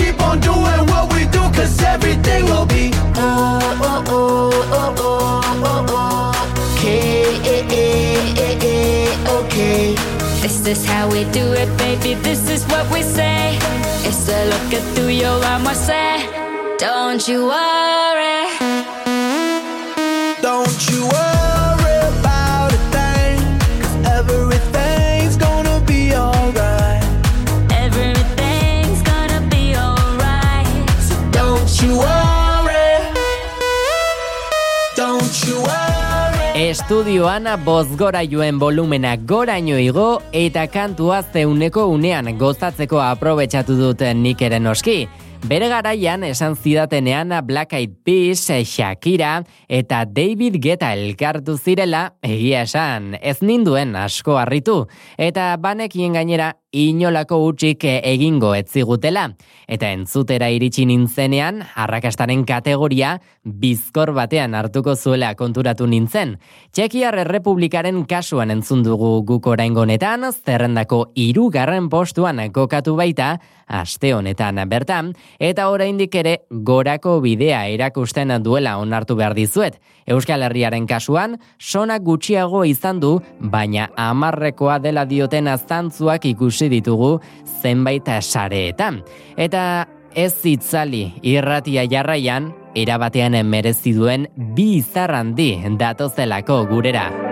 Keep 0.09 0.21
on 0.21 0.39
doing 0.39 0.85
what 0.91 1.13
we 1.13 1.25
do, 1.25 1.39
cause 1.53 1.81
everything 1.83 2.45
will 2.45 2.65
be 2.65 2.91
oh, 3.15 3.59
oh, 3.81 4.03
oh, 4.07 4.51
oh, 4.71 5.41
oh, 5.63 5.85
oh. 5.89 6.75
Okay, 6.75 7.25
okay. 9.39 9.95
This 10.41 10.65
is 10.65 10.85
how 10.85 11.09
we 11.09 11.25
do 11.31 11.53
it, 11.53 11.69
baby. 11.77 12.13
This 12.15 12.49
is 12.49 12.65
what 12.67 12.89
we 12.91 13.01
say. 13.03 13.57
It's 14.07 14.27
a 14.29 14.45
lo 14.45 14.57
que 14.69 14.79
tú 14.95 15.09
y 15.09 15.19
yo 15.21 15.39
vamos 15.39 15.73
a 15.73 15.73
hacer. 15.73 16.77
Don't 16.79 17.27
you 17.27 17.47
worry. 17.47 18.38
Estudioan 36.89 37.45
bozgorailuen 37.61 38.57
volumena 38.57 39.11
goraino 39.29 39.75
igo 39.77 40.23
eta 40.33 40.63
kantua 40.73 41.19
zeuneko 41.21 41.83
unean 41.93 42.31
gozatzeko 42.39 42.97
aprobetxatu 43.05 43.75
dut 43.77 44.01
nik 44.17 44.41
ere 44.41 44.57
noski. 44.57 45.03
Bere 45.45 45.69
garaian 45.69 46.25
esan 46.25 46.55
zidatenean 46.57 47.29
Black 47.45 47.77
Eyed 47.77 47.93
Peas, 48.03 48.49
Shakira 48.65 49.43
eta 49.69 50.01
David 50.09 50.57
Guetta 50.57 50.89
elkartu 50.97 51.59
zirela, 51.61 52.15
egia 52.25 52.65
esan, 52.65 53.13
ez 53.21 53.37
ninduen 53.45 53.93
asko 53.95 54.39
harritu, 54.41 54.87
eta 55.17 55.53
banekien 55.61 56.17
gainera 56.17 56.55
inolako 56.71 57.39
utxik 57.47 57.83
egingo 57.85 58.53
etzigutela. 58.55 59.29
Eta 59.69 59.89
entzutera 59.93 60.49
iritsi 60.53 60.85
nintzenean, 60.89 61.63
arrakastaren 61.75 62.45
kategoria 62.45 63.17
bizkor 63.43 64.11
batean 64.13 64.55
hartuko 64.57 64.95
zuela 64.95 65.33
konturatu 65.35 65.87
nintzen. 65.89 66.37
Txekiar 66.73 67.17
Errepublikaren 67.23 68.03
kasuan 68.09 68.51
entzun 68.53 68.83
dugu 68.85 69.23
guk 69.25 69.47
oraingo 69.47 69.81
honetan, 69.81 70.27
zerrendako 70.33 71.07
hirugarren 71.15 71.89
postuan 71.89 72.41
kokatu 72.53 72.95
baita, 72.95 73.37
aste 73.67 74.13
honetan 74.13 74.61
bertan, 74.69 75.13
eta 75.39 75.69
oraindik 75.69 76.15
ere 76.15 76.39
gorako 76.49 77.19
bidea 77.21 77.65
erakusten 77.69 78.33
duela 78.43 78.77
onartu 78.77 79.15
behar 79.15 79.33
dizuet. 79.37 79.79
Euskal 80.09 80.41
Herriaren 80.41 80.87
kasuan, 80.89 81.37
sona 81.59 81.99
gutxiago 81.99 82.63
izan 82.65 82.99
du, 82.99 83.19
baina 83.39 83.89
amarrekoa 83.95 84.79
dela 84.81 85.05
dioten 85.05 85.47
aztantzuak 85.47 86.25
ikusi 86.25 86.58
ditugu 86.67 87.19
zenbait 87.61 88.09
sareetan. 88.19 89.03
Eta 89.37 89.87
ez 90.15 90.33
itzali 90.43 91.13
irratia 91.21 91.85
jarraian, 91.87 92.51
erabatean 92.75 93.37
merezi 93.47 93.93
duen 93.93 94.27
bi 94.35 94.75
izar 94.81 95.13
handi 95.15 95.53
datozelako 95.77 96.65
gurera. 96.69 97.28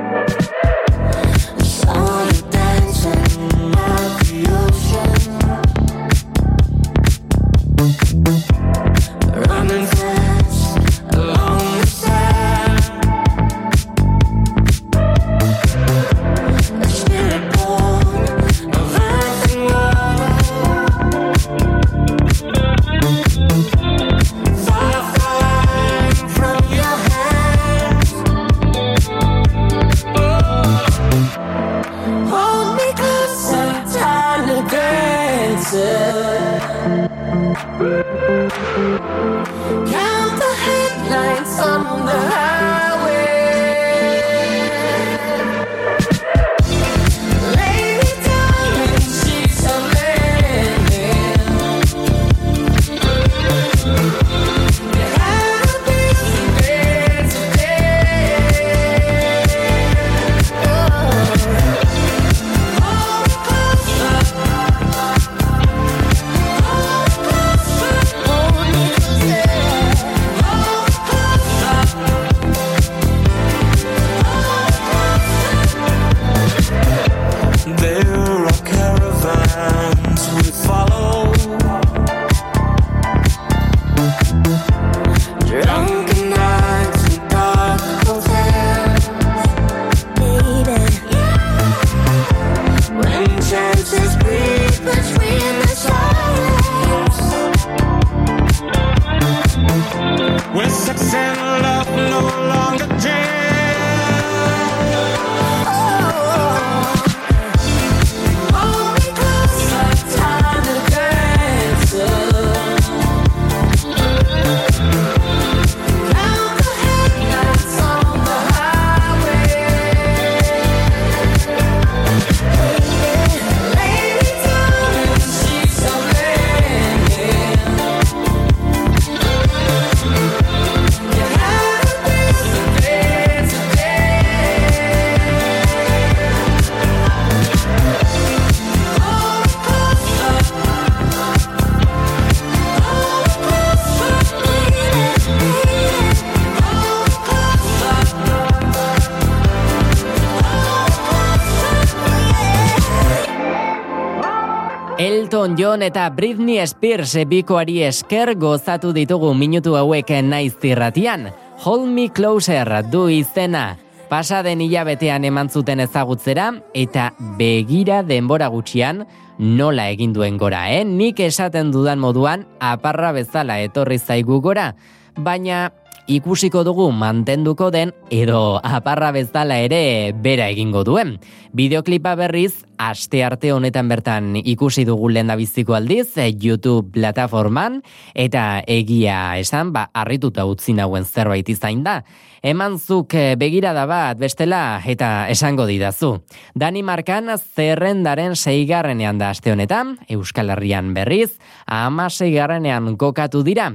John 155.57 155.81
eta 155.81 156.03
Britney 156.13 156.61
Spears 156.69 157.15
bikoari 157.25 157.79
esker 157.87 158.35
gozatu 158.37 158.91
ditugu 158.93 159.31
minutu 159.33 159.71
hauek 159.73 160.11
naiz 160.21 160.51
zirratian. 160.61 161.31
Hold 161.63 161.89
me 161.89 162.09
closer 162.13 162.69
du 162.91 163.07
izena. 163.09 163.79
Pasaden 164.05 164.61
hilabetean 164.61 165.25
eman 165.25 165.49
zuten 165.49 165.81
ezagutzera 165.81 166.51
eta 166.77 167.07
begira 167.39 168.03
denbora 168.05 168.51
gutxian 168.53 169.07
nola 169.39 169.87
egin 169.89 170.13
duen 170.13 170.37
gora, 170.37 170.67
eh? 170.69 170.85
Nik 170.85 171.19
esaten 171.25 171.71
dudan 171.73 171.97
moduan 172.05 172.45
aparra 172.59 173.11
bezala 173.11 173.57
etorri 173.65 173.97
zaigu 173.97 174.39
gora. 174.41 174.75
baina 175.17 175.71
ikusiko 176.07 176.63
dugu 176.63 176.87
mantenduko 176.95 177.67
den 177.71 177.91
edo 178.09 178.61
aparra 178.63 179.11
bezala 179.11 179.59
ere 179.59 180.13
bera 180.15 180.47
egingo 180.47 180.85
duen. 180.87 181.17
Bideoklipa 181.51 182.13
berriz, 182.15 182.63
aste 182.79 183.23
arte 183.25 183.51
honetan 183.51 183.89
bertan 183.91 184.35
ikusi 184.39 184.85
dugu 184.87 185.09
lehen 185.11 185.31
biziko 185.37 185.75
aldiz, 185.75 186.17
eh, 186.17 186.31
YouTube 186.31 186.91
plataforman, 186.93 187.81
eta 188.13 188.63
egia 188.67 189.37
esan, 189.37 189.73
ba, 189.73 189.89
harrituta 189.93 190.45
utzi 190.45 190.73
nauen 190.73 191.03
zerbait 191.05 191.49
izain 191.49 191.83
da. 191.83 192.03
Eman 192.41 192.77
zuk 192.79 193.13
eh, 193.13 193.35
begirada 193.35 193.85
bat 193.85 194.17
bestela 194.17 194.81
eta 194.85 195.27
esango 195.29 195.65
didazu. 195.65 196.21
Danimarkan 196.55 197.33
zerrendaren 197.37 198.35
seigarrenean 198.35 199.17
da 199.17 199.31
aste 199.31 199.51
honetan, 199.51 199.97
Euskal 200.07 200.49
Herrian 200.55 200.93
berriz, 200.93 201.37
ama 201.65 202.09
seigarrenean 202.09 202.95
kokatu 202.95 203.43
dira. 203.43 203.73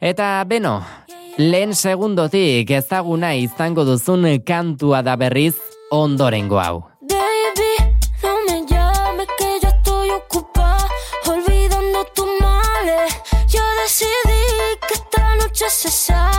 Eta 0.00 0.44
beno, 0.46 0.78
lehen 1.38 1.74
segundotik 1.74 2.70
ezaguna 2.70 3.32
izango 3.38 3.84
duzun 3.86 4.26
kantua 4.44 5.02
da 5.02 5.16
berriz 5.16 5.54
ondorengo 5.90 6.58
hau. 6.58 6.82
Olvidando 11.28 12.04
tus 12.14 12.26
males. 12.40 13.12
Yo 13.52 13.62
decidí 13.82 14.42
que 14.86 14.94
esta 14.94 15.36
noche 15.36 15.66
se 15.68 15.90
sale 15.90 16.37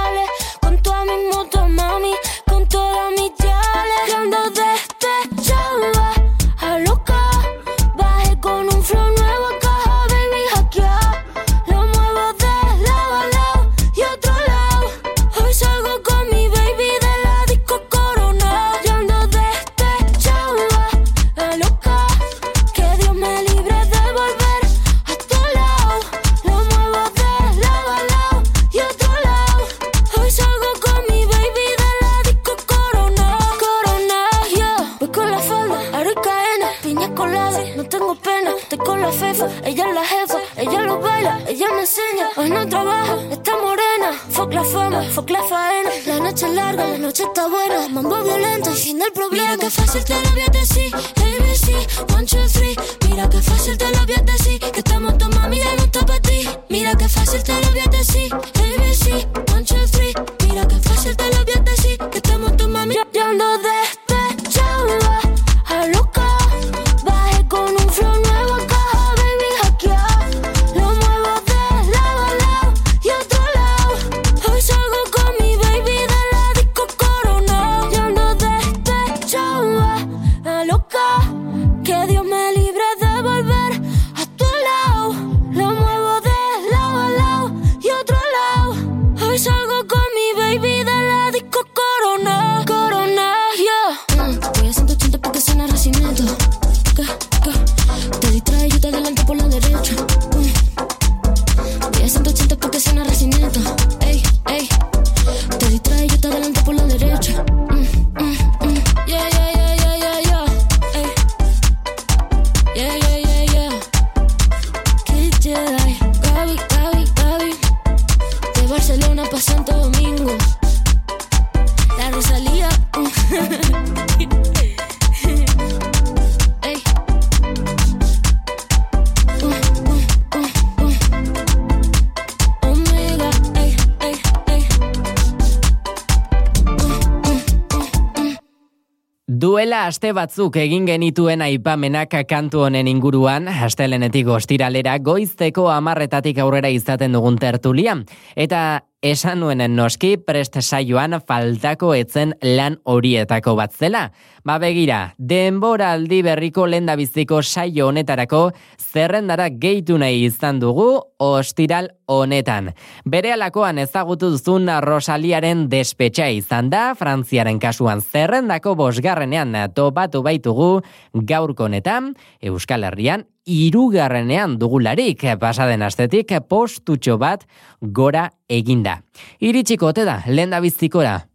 Duela 139.40 139.86
aste 139.88 140.10
batzuk 140.12 140.58
egin 140.60 140.84
genituen 140.90 141.40
aipamenak 141.46 142.16
kantu 142.28 142.66
honen 142.66 142.90
inguruan, 142.92 143.46
astelenetik 143.48 144.28
ostiralera 144.36 144.98
goizteko 145.00 145.70
amarretatik 145.72 146.42
aurrera 146.44 146.72
izaten 146.74 147.16
dugun 147.16 147.38
tertulia. 147.40 147.94
Eta 148.36 148.64
esan 149.02 149.40
nuenen 149.40 149.76
noski 149.76 150.18
prest 150.18 150.58
saioan 150.60 151.16
faltako 151.28 151.94
etzen 151.96 152.34
lan 152.44 152.78
horietako 152.84 153.56
bat 153.56 153.72
zela. 153.72 154.10
Ba 154.44 154.58
begira, 154.60 155.14
denbora 155.18 155.94
aldi 155.96 156.22
berriko 156.24 156.66
lendabiziko 156.68 157.42
saio 157.42 157.88
honetarako 157.88 158.52
zerrendara 158.80 159.50
gehitu 159.50 159.98
nahi 159.98 160.26
izan 160.26 160.60
dugu 160.60 160.90
ostiral 161.20 161.90
honetan. 162.08 162.74
Bere 163.06 163.34
alakoan 163.34 163.80
ezagutu 163.80 164.32
duzun 164.36 164.68
Rosaliaren 164.84 165.68
despetxa 165.72 166.30
izan 166.36 166.70
da, 166.70 166.94
Frantziaren 166.96 167.60
kasuan 167.60 168.02
zerrendako 168.02 168.76
bosgarrenean 168.76 169.56
topatu 169.76 170.24
baitugu 170.24 170.80
gaurko 171.14 171.70
honetan, 171.70 172.16
Euskal 172.42 172.84
Herrian 172.84 173.28
irugarrenean 173.46 174.58
dugularik 174.60 175.24
pasaden 175.40 175.82
astetik 175.82 176.34
postutxo 176.48 177.18
bat 177.18 177.46
gora 177.82 178.30
eginda. 178.50 179.02
Iritsiko 179.40 179.88
ote 179.88 180.06
da, 180.06 180.22
lehen 180.28 180.54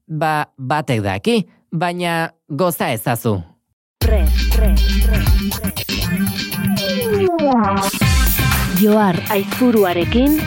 ba 0.09 0.47
batek 0.59 1.03
daki, 1.03 1.45
baina 1.73 2.31
goza 2.49 2.93
ezazu. 2.93 3.43
Joar 8.81 9.17
aizuruarekin 9.31 10.41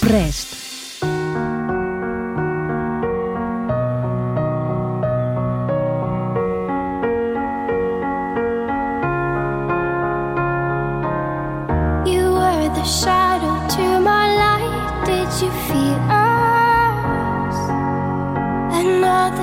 prest. 0.00 0.59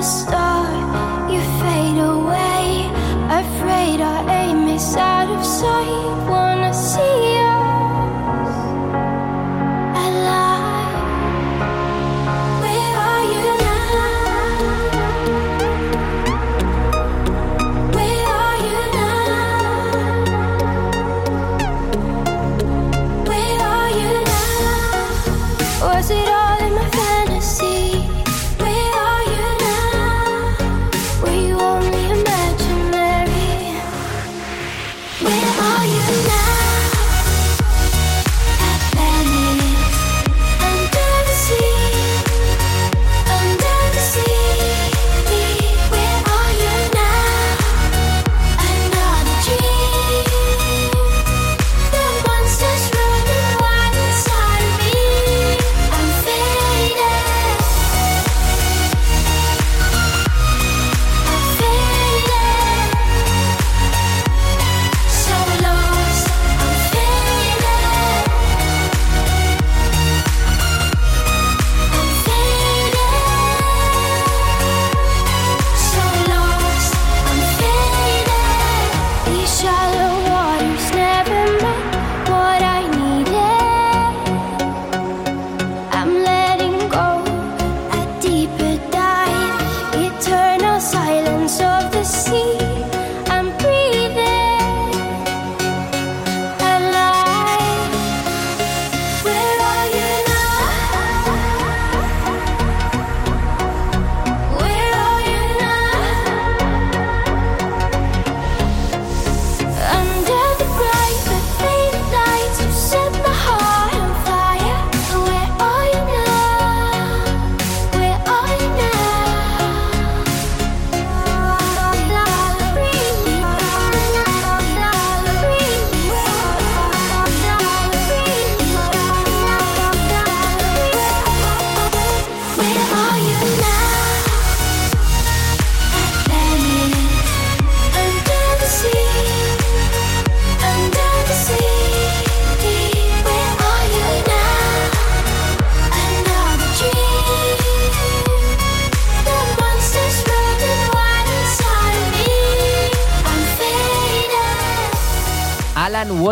Star, 0.08 0.64
you 1.30 1.40
fade 1.60 1.98
away. 1.98 2.90
Afraid 3.30 4.00
our 4.00 4.28
aim 4.30 4.66
is 4.68 4.96
out 4.96 5.28
of 5.28 5.44
sight. 5.44 6.17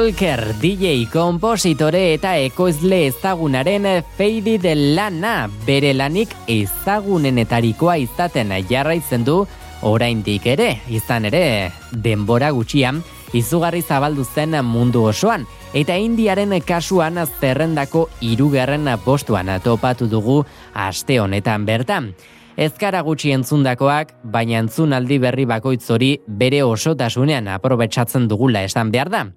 Walker, 0.06 0.54
DJ, 0.62 1.08
kompositore 1.10 2.12
eta 2.14 2.36
ekoizle 2.38 3.00
ezagunaren 3.08 3.88
Faded 4.14 4.68
lana, 4.94 5.48
bere 5.66 5.90
lanik 5.98 6.30
ezagunenetarikoa 6.46 7.96
izaten 8.04 8.54
jarraitzen 8.70 9.24
du 9.26 9.40
oraindik 9.82 10.46
ere, 10.46 10.68
izan 10.86 11.26
ere, 11.26 11.42
denbora 11.90 12.52
gutxian, 12.54 13.02
izugarri 13.34 13.82
zabaldu 13.82 14.22
zen 14.22 14.54
mundu 14.62 15.02
osoan, 15.10 15.42
eta 15.74 15.98
indiaren 15.98 16.54
kasuan 16.62 17.18
zerrendako 17.40 18.06
irugarren 18.20 18.86
postuan 19.04 19.50
topatu 19.64 20.06
dugu 20.06 20.44
aste 20.72 21.18
honetan 21.18 21.66
bertan. 21.66 22.12
Ezkara 22.56 23.02
gutxi 23.02 23.34
entzundakoak, 23.34 24.20
baina 24.22 24.62
entzunaldi 24.62 25.18
berri 25.18 25.50
bakoitz 25.50 25.90
hori 25.90 26.16
bere 26.28 26.62
osotasunean 26.62 27.48
aprobetsatzen 27.58 28.30
dugula 28.30 28.62
esan 28.62 28.94
behar 28.94 29.10
da. 29.10 29.28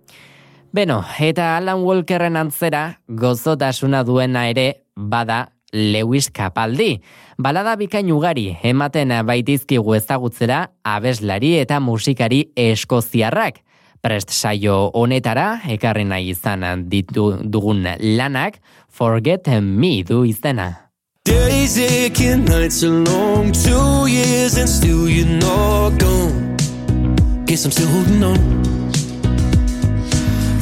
Beno, 0.72 1.00
eta 1.18 1.56
Alan 1.58 1.82
Walkerren 1.82 2.36
antzera, 2.38 3.00
gozotasuna 3.08 4.04
duena 4.06 4.44
ere, 4.52 4.84
bada 4.96 5.54
Lewis 5.74 6.30
Capaldi. 6.30 7.00
Balada 7.42 7.74
bikain 7.80 8.12
ugari, 8.14 8.52
ematen 8.62 9.14
baitizkigu 9.26 9.96
ezagutzera, 9.98 10.68
abeslari 10.84 11.56
eta 11.58 11.80
musikari 11.80 12.44
eskoziarrak. 12.56 13.64
Prest 14.02 14.30
saio 14.30 14.92
honetara, 14.94 15.62
ekarri 15.74 16.06
nahi 16.06 16.30
izan 16.36 16.86
ditu 16.90 17.32
dugun 17.42 17.88
lanak, 18.00 18.62
Forget 18.90 19.48
Me 19.62 20.04
du 20.04 20.24
izena. 20.26 20.92
Days 21.26 21.78
aching, 21.78 22.46
nights 22.46 22.84
are 22.84 22.90
long, 22.90 23.52
two 23.52 24.08
years 24.08 24.56
and 24.58 24.70
still 24.70 25.10
you're 25.10 25.26
not 25.26 25.98
gone. 25.98 26.58
Guess 27.46 27.66
I'm 27.66 27.72
still 27.72 27.88
holding 27.88 28.24
on. 28.24 28.79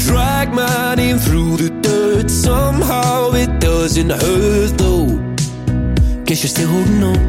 Drag 0.07 0.53
my 0.53 0.95
name 0.95 1.17
through 1.17 1.57
the 1.57 1.69
dirt, 1.81 2.29
somehow 2.29 3.31
it 3.33 3.59
doesn't 3.59 4.09
hurt 4.09 4.71
though. 4.77 5.07
Guess 6.23 6.43
you're 6.43 6.55
still 6.55 6.69
holding 6.69 7.03
on. 7.03 7.19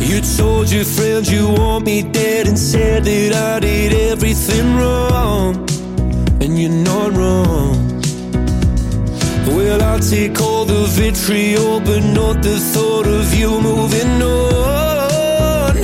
You 0.00 0.22
told 0.38 0.70
your 0.70 0.86
friends 0.86 1.30
you 1.30 1.48
want 1.48 1.84
me 1.84 2.02
dead 2.02 2.46
and 2.46 2.58
said 2.58 3.04
that 3.04 3.32
I 3.34 3.60
did 3.60 3.92
everything 4.10 4.76
wrong. 4.76 5.68
And 6.40 6.58
you're 6.58 6.78
not 6.90 7.12
wrong. 7.12 7.76
Well, 9.48 9.82
I'll 9.82 10.00
take 10.00 10.40
all 10.40 10.64
the 10.64 10.86
vitriol, 10.98 11.80
but 11.80 12.02
not 12.20 12.42
the 12.42 12.56
thought 12.72 13.06
of 13.06 13.34
you 13.34 13.50
moving 13.60 14.22
on. 14.22 15.74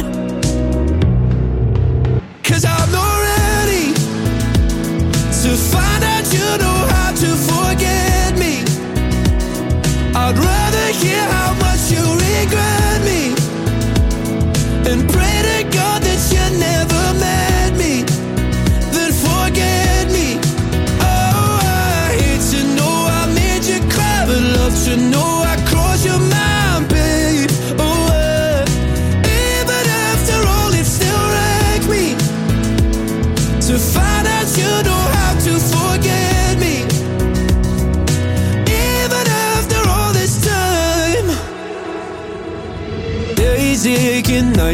Cause 2.43 2.65
I'm 2.65 2.93
not 2.93 3.12
Yeah. 11.05 11.41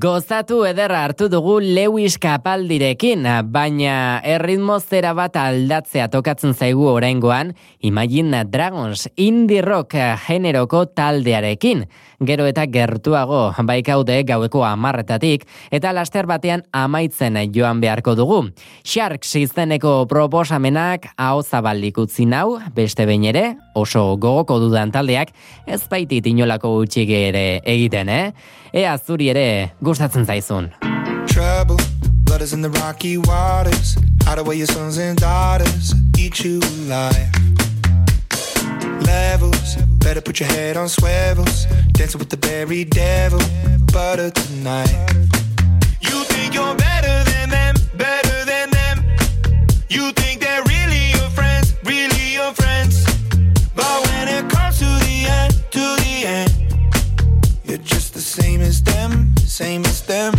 Gozatu 0.00 0.62
ederra 0.64 1.02
hartu 1.04 1.26
dugu 1.28 1.58
Lewis 1.60 2.14
Capaldirekin, 2.22 3.26
baina 3.52 4.20
erritmo 4.24 4.78
zera 4.80 5.10
bat 5.18 5.34
aldatzea 5.36 6.06
tokatzen 6.08 6.54
zaigu 6.54 6.86
oraingoan 6.88 7.50
Imagine 7.84 8.46
Dragons 8.48 9.10
indie 9.20 9.60
rock 9.66 9.98
generoko 10.24 10.86
taldearekin. 10.96 11.84
Gero 12.20 12.44
eta 12.44 12.66
gertuago 12.68 13.52
baikaude 13.64 14.22
gaueko 14.28 14.64
amarretatik 14.64 15.46
eta 15.70 15.92
laster 15.92 16.26
batean 16.26 16.62
amaitzen 16.72 17.38
joan 17.54 17.80
beharko 17.80 18.14
dugu. 18.14 18.42
Sharks 18.84 19.34
izeneko 19.36 20.06
proposamenak 20.06 21.10
hau 21.16 21.42
zabalik 21.42 21.98
utzi 21.98 22.26
nau, 22.26 22.60
beste 22.74 23.06
behin 23.06 23.24
ere, 23.24 23.56
oso 23.74 24.16
gogoko 24.16 24.58
dudan 24.60 24.92
taldeak, 24.92 25.32
ez 25.66 25.82
baitit 25.88 26.26
inolako 26.26 26.76
utxik 26.82 27.08
ere 27.08 27.60
egiten, 27.64 28.08
eh? 28.08 28.32
Ea 28.72 28.96
zuri 28.98 29.30
ere 29.30 29.72
gustatzen 29.80 30.26
zaizun. 30.26 30.72
trouble. 31.40 31.76
Blood 32.24 32.42
is 32.42 32.52
in 32.52 32.60
the 32.60 32.70
rocky 32.70 33.16
waters. 33.16 33.96
Hide 34.24 34.38
away 34.38 34.56
your 34.56 34.66
sons 34.66 34.98
and 34.98 35.18
daughters. 35.18 35.94
Eat 36.18 36.44
you 36.44 36.60
alive. 36.60 37.69
Levels. 39.10 39.76
Better 40.04 40.20
put 40.20 40.38
your 40.38 40.48
head 40.48 40.76
on 40.76 40.88
swivels. 40.88 41.66
Dancing 41.92 42.20
with 42.20 42.30
the 42.30 42.36
berry 42.36 42.84
devil. 42.84 43.40
Butter 43.92 44.30
tonight. 44.30 44.94
You 46.00 46.16
think 46.32 46.54
you're 46.54 46.76
better 46.76 47.16
than 47.30 47.50
them, 47.50 47.74
better 47.96 48.38
than 48.44 48.70
them. 48.70 48.96
You 49.88 50.12
think 50.12 50.40
they're 50.40 50.62
really 50.74 51.04
your 51.18 51.30
friends, 51.38 51.74
really 51.84 52.34
your 52.38 52.52
friends. 52.54 52.94
But 53.74 53.96
when 54.08 54.26
it 54.36 54.44
comes 54.48 54.78
to 54.78 54.90
the 55.06 55.16
end, 55.38 55.52
to 55.76 55.84
the 56.04 56.14
end, 56.38 56.52
you're 57.64 57.84
just 57.94 58.14
the 58.14 58.24
same 58.36 58.60
as 58.60 58.80
them, 58.82 59.34
same 59.38 59.84
as 59.86 60.02
them. 60.02 60.34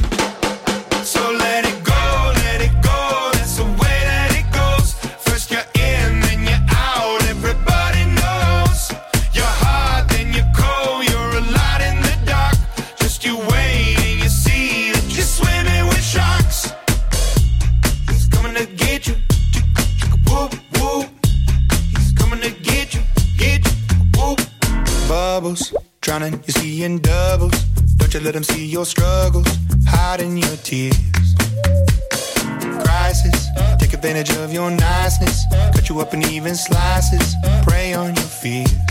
Drowning, 26.11 26.43
you're 26.45 26.61
seeing 26.61 26.99
doubles. 26.99 27.57
Don't 27.95 28.13
you 28.13 28.19
let 28.19 28.33
them 28.33 28.43
see 28.43 28.65
your 28.65 28.85
struggles, 28.85 29.47
hiding 29.87 30.35
your 30.37 30.57
tears. 30.57 30.97
Crisis, 32.83 33.47
take 33.79 33.93
advantage 33.93 34.31
of 34.31 34.51
your 34.51 34.69
niceness. 34.71 35.45
Cut 35.73 35.87
you 35.87 36.01
up 36.01 36.13
in 36.13 36.23
even 36.23 36.55
slices, 36.55 37.35
prey 37.65 37.93
on 37.93 38.13
your 38.13 38.25
fears. 38.25 38.90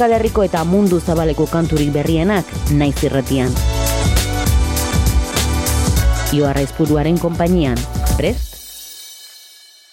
Euskal 0.00 0.14
Herriko 0.16 0.40
eta 0.40 0.62
mundu 0.64 0.96
zabaleko 0.96 1.44
kanturik 1.44 1.90
berrienak 1.92 2.48
naiz 2.72 3.02
irratian. 3.04 3.50
Ioarra 6.32 6.62
izpuruaren 6.64 7.18
konpainian, 7.20 7.76
prest? 8.16 8.56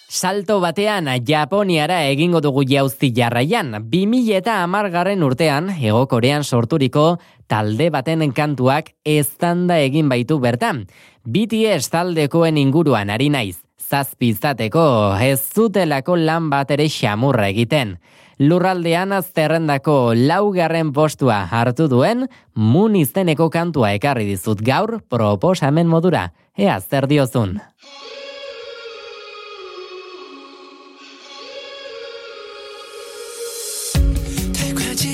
Salto 0.08 0.62
batean 0.64 1.10
Japoniara 1.28 1.98
egingo 2.08 2.40
dugu 2.40 2.64
jauzti 2.64 3.12
jarraian. 3.12 3.74
2000 3.92 4.38
eta 4.38 4.62
amargarren 4.62 5.26
urtean, 5.28 5.68
Ego 5.76 6.06
Korean 6.08 6.40
sorturiko 6.40 7.18
talde 7.46 7.90
baten 7.92 8.32
kantuak 8.32 8.94
eztanda 9.04 9.76
egin 9.76 10.08
baitu 10.08 10.38
bertan. 10.40 10.86
BTS 11.28 11.92
taldekoen 11.92 12.56
inguruan 12.56 13.12
ari 13.12 13.28
naiz. 13.28 13.58
Zazpi 13.76 14.32
izateko 14.32 15.18
ez 15.20 15.42
zutelako 15.52 16.16
lan 16.16 16.48
bat 16.48 16.70
ere 16.70 16.88
xamurra 16.88 17.52
egiten. 17.52 17.98
Lurraldean 18.38 19.10
azterrendako 19.16 20.14
laugarren 20.14 20.92
postua 20.94 21.40
hartu 21.50 21.88
duen, 21.90 22.28
mun 22.54 22.94
izeneko 22.94 23.48
kantua 23.50 23.90
ekarri 23.98 24.28
dizut 24.30 24.62
gaur 24.62 25.00
proposamen 25.10 25.90
modura. 25.90 26.28
Ea 26.54 26.78
zer 26.78 27.10
diozun. 27.10 27.58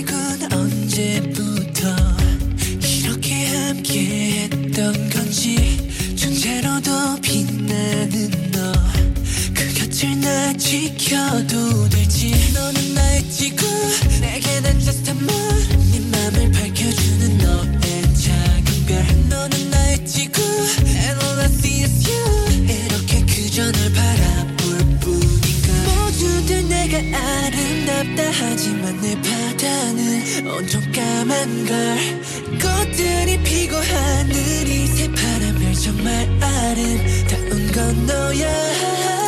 가 0.04 0.24
그 10.04 10.10
곁을 10.10 10.20
나 10.20 10.52
지켜도 10.52 11.88
될지. 11.88 12.34
너는 12.52 12.94
나의 12.94 13.30
지구 13.30 13.64
내게 14.20 14.60
난 14.60 14.78
just 14.78 15.10
a 15.10 15.16
moon 15.16 15.90
네 15.92 16.00
맘을 16.00 16.52
밝혀주는 16.52 17.38
너의 17.38 18.14
작은 18.14 18.86
별. 18.86 19.28
너는 19.30 19.70
나의 19.70 20.06
지구 20.06 20.42
and 20.42 21.24
all 21.24 21.40
I 21.40 21.46
see 21.46 21.84
is 21.84 22.06
you. 22.06 22.64
이렇게 22.68 23.24
그저 23.24 23.62
널 23.72 23.92
바라볼 23.92 24.78
뿐인가. 25.00 25.72
모두들 25.86 26.68
내가 26.68 26.98
아름답다. 26.98 28.30
하지만 28.30 29.00
내 29.00 29.14
바다는 29.22 30.46
온통 30.46 30.82
까만 30.92 31.66
걸. 31.66 32.24
꽃들이 32.60 33.42
피고 33.42 33.76
하늘이 33.76 34.86
새파란 34.86 35.58
별 35.58 35.74
정말 35.74 36.28
아름다운 36.42 37.72
건 37.72 38.06
너야 38.06 39.23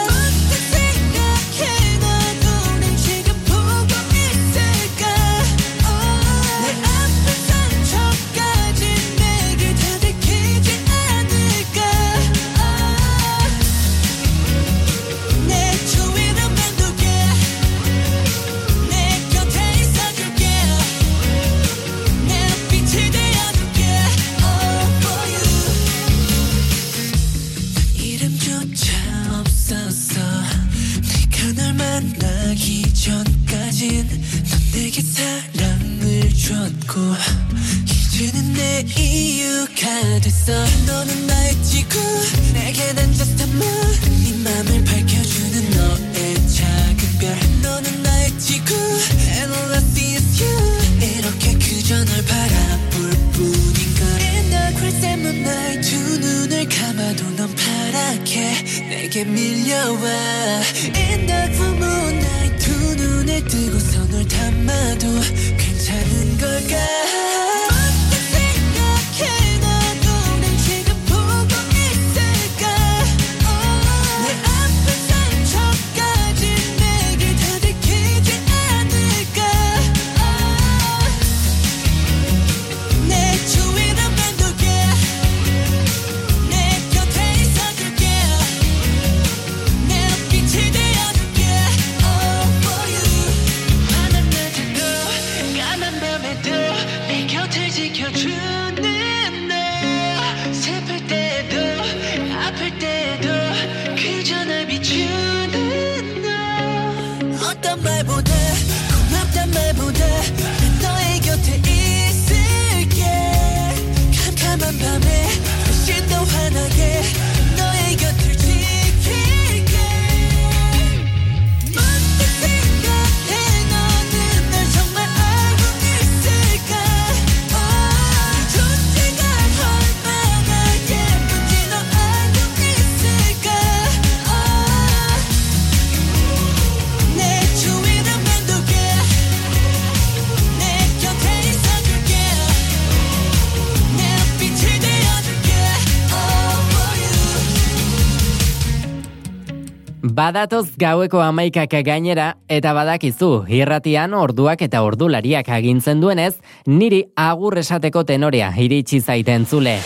Badatoz 150.17 150.79
gaueko 150.81 151.19
amaikak 151.21 151.75
gainera, 151.85 152.27
eta 152.49 152.71
badakizu, 152.73 153.29
irratian 153.53 154.15
orduak 154.17 154.63
eta 154.65 154.81
ordulariak 154.87 155.51
agintzen 155.53 156.01
duenez, 156.01 156.39
niri 156.67 157.03
agur 157.21 157.59
esateko 157.61 158.07
tenorea 158.09 158.49
iritsi 158.57 159.03
zaiten 159.03 159.45
zule. 159.45 159.77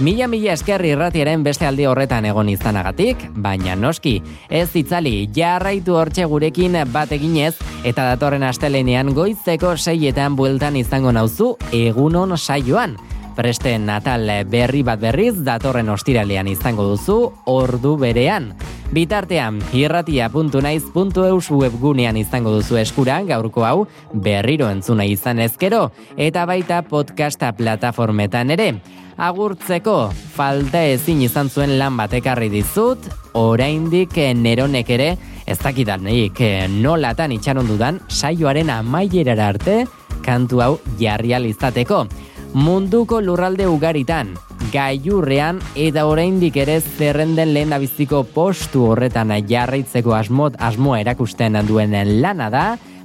Mila 0.00 0.24
mila 0.32 0.54
esker 0.56 0.80
irratiaren 0.88 1.42
beste 1.44 1.66
aldi 1.68 1.84
horretan 1.84 2.24
egon 2.24 2.48
izanagatik, 2.48 3.26
baina 3.44 3.74
noski, 3.76 4.14
ez 4.48 4.70
itzali 4.80 5.26
jarraitu 5.36 5.98
hortxe 6.00 6.24
gurekin 6.24 6.78
bat 6.88 7.12
eginez, 7.12 7.52
eta 7.84 8.06
datorren 8.08 8.46
astelenean 8.48 9.12
goizeko 9.12 9.74
seietan 9.76 10.40
bueltan 10.40 10.80
izango 10.80 11.12
nauzu 11.12 11.50
egunon 11.76 12.32
saioan. 12.38 12.96
Preste 13.36 13.78
natal 13.78 14.28
berri 14.50 14.82
bat 14.82 15.00
berriz 15.00 15.36
datorren 15.46 15.88
ostiralean 15.88 16.48
izango 16.50 16.84
duzu 16.90 17.16
ordu 17.48 17.96
berean. 18.00 18.52
Bitartean, 18.90 19.60
irratia.naiz.eus 19.76 21.50
webgunean 21.54 22.16
izango 22.18 22.50
duzu 22.56 22.80
eskura 22.80 23.20
gaurko 23.22 23.62
hau 23.64 23.84
berriro 24.12 24.66
entzuna 24.68 25.06
izan 25.06 25.38
ezkero, 25.38 25.92
eta 26.16 26.42
baita 26.50 26.82
podcasta 26.82 27.52
plataformetan 27.54 28.50
ere. 28.56 28.72
Agurtzeko, 29.20 30.10
falta 30.34 30.82
ezin 30.88 31.20
izan 31.22 31.50
zuen 31.52 31.76
lan 31.78 31.96
batekarri 32.00 32.48
dizut, 32.50 33.04
oraindik 33.36 34.16
eh, 34.18 34.32
neronek 34.34 34.90
ere, 34.90 35.10
ez 35.46 35.58
dakidanik 35.60 36.40
eh, 36.40 36.66
nolatan 36.72 37.34
itxaron 37.36 37.68
dudan, 37.68 38.00
saioaren 38.08 38.72
amaierara 38.74 39.50
arte, 39.52 39.84
kantu 40.24 40.64
hau 40.64 40.72
jarri 40.98 41.34
ahal 41.36 41.46
izateko. 41.46 42.06
Munduko 42.50 43.20
lurralde 43.22 43.68
ugaritan, 43.70 44.32
gailurrean 44.72 45.60
eta 45.78 46.02
oraindik 46.10 46.56
ere 46.58 46.80
zerrenden 46.80 47.52
lehen 47.54 47.70
biziko 47.78 48.24
postu 48.34 48.88
horretan 48.90 49.30
jarraitzeko 49.46 50.16
asmot 50.18 50.56
asmoa 50.58 50.98
erakusten 51.04 51.60
duen 51.68 51.94
lana 52.20 52.50
da, 52.50 52.64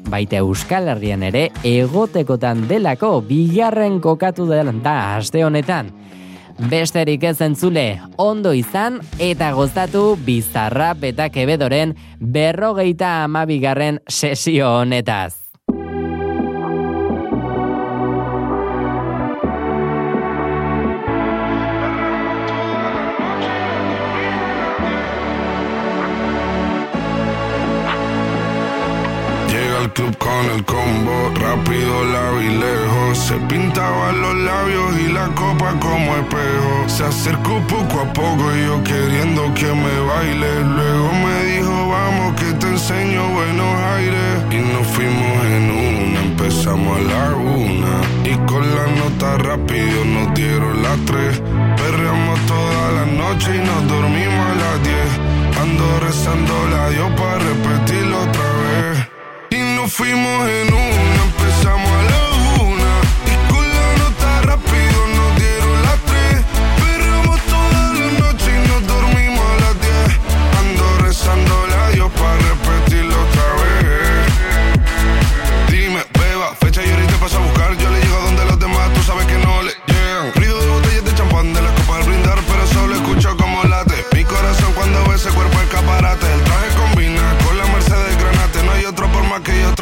baita 0.10 0.42
Euskal 0.42 0.90
Herrian 0.90 1.22
ere 1.30 1.52
egotekotan 1.64 2.66
delako 2.68 3.22
bigarren 3.22 4.02
kokatu 4.02 4.50
dela 4.50 4.74
da 4.82 5.16
aste 5.18 5.46
honetan. 5.46 5.94
Besterik 6.58 7.24
ez 7.24 7.38
entzule, 7.42 8.02
ondo 8.18 8.52
izan 8.54 9.02
eta 9.20 9.52
gozatu 9.54 10.18
bizarra 10.26 10.96
eta 11.02 11.30
kebedoren 11.30 11.94
berrogeita 12.20 13.24
amabigarren 13.26 14.00
sesio 14.10 14.80
honetaz. 14.80 15.45
Con 30.46 30.56
el 30.56 30.66
combo, 30.66 31.32
rápido 31.36 32.04
la 32.06 32.32
lejos. 32.32 33.18
Se 33.18 33.36
pintaba 33.48 34.12
los 34.12 34.36
labios 34.36 35.00
y 35.00 35.12
la 35.12 35.28
copa 35.30 35.74
como 35.80 36.16
espejo. 36.16 36.84
Se 36.88 37.06
acercó 37.06 37.60
poco 37.68 38.02
a 38.02 38.14
poco 38.14 38.44
y 38.56 38.66
yo 38.66 38.84
queriendo 38.84 39.54
que 39.54 39.68
me 39.68 40.00
baile. 40.08 40.64
Luego 40.64 41.12
me 41.14 41.46
dijo, 41.46 41.90
vamos 41.90 42.40
que 42.40 42.54
te 42.54 42.68
enseño 42.68 43.28
buenos 43.30 43.76
aires. 43.96 44.44
Y 44.52 44.58
nos 44.74 44.88
fuimos 44.88 45.46
en 45.46 45.72
una, 45.72 46.22
empezamos 46.22 46.98
a 46.98 47.02
la 47.02 47.36
una. 47.36 47.96
Y 48.24 48.36
con 48.46 48.64
la 48.76 48.88
nota 49.00 49.38
rápido 49.38 50.06
nos 50.06 50.34
dieron 50.34 50.84
las 50.84 50.98
tres. 51.06 51.42
Perreamos 51.78 52.40
toda 52.46 52.92
la 52.92 53.06
noche 53.06 53.56
y 53.56 53.60
nos 53.60 53.88
dormimos 53.88 54.46
a 54.52 54.56
las 54.56 54.84
diez. 54.84 55.12
Ando 55.62 56.00
rezando 56.00 56.54
la 56.72 56.90
Dios 56.90 57.10
para 57.18 57.40
repetirlo 57.40 58.22
otra 58.22 58.44
vez. 58.44 58.55
Fuimos 59.98 60.50
en 60.50 60.74
una, 60.74 61.24
empezamos 61.24 61.90
a 61.90 62.04
la 62.04 62.25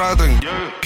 más 0.03 0.17
que 0.17 0.82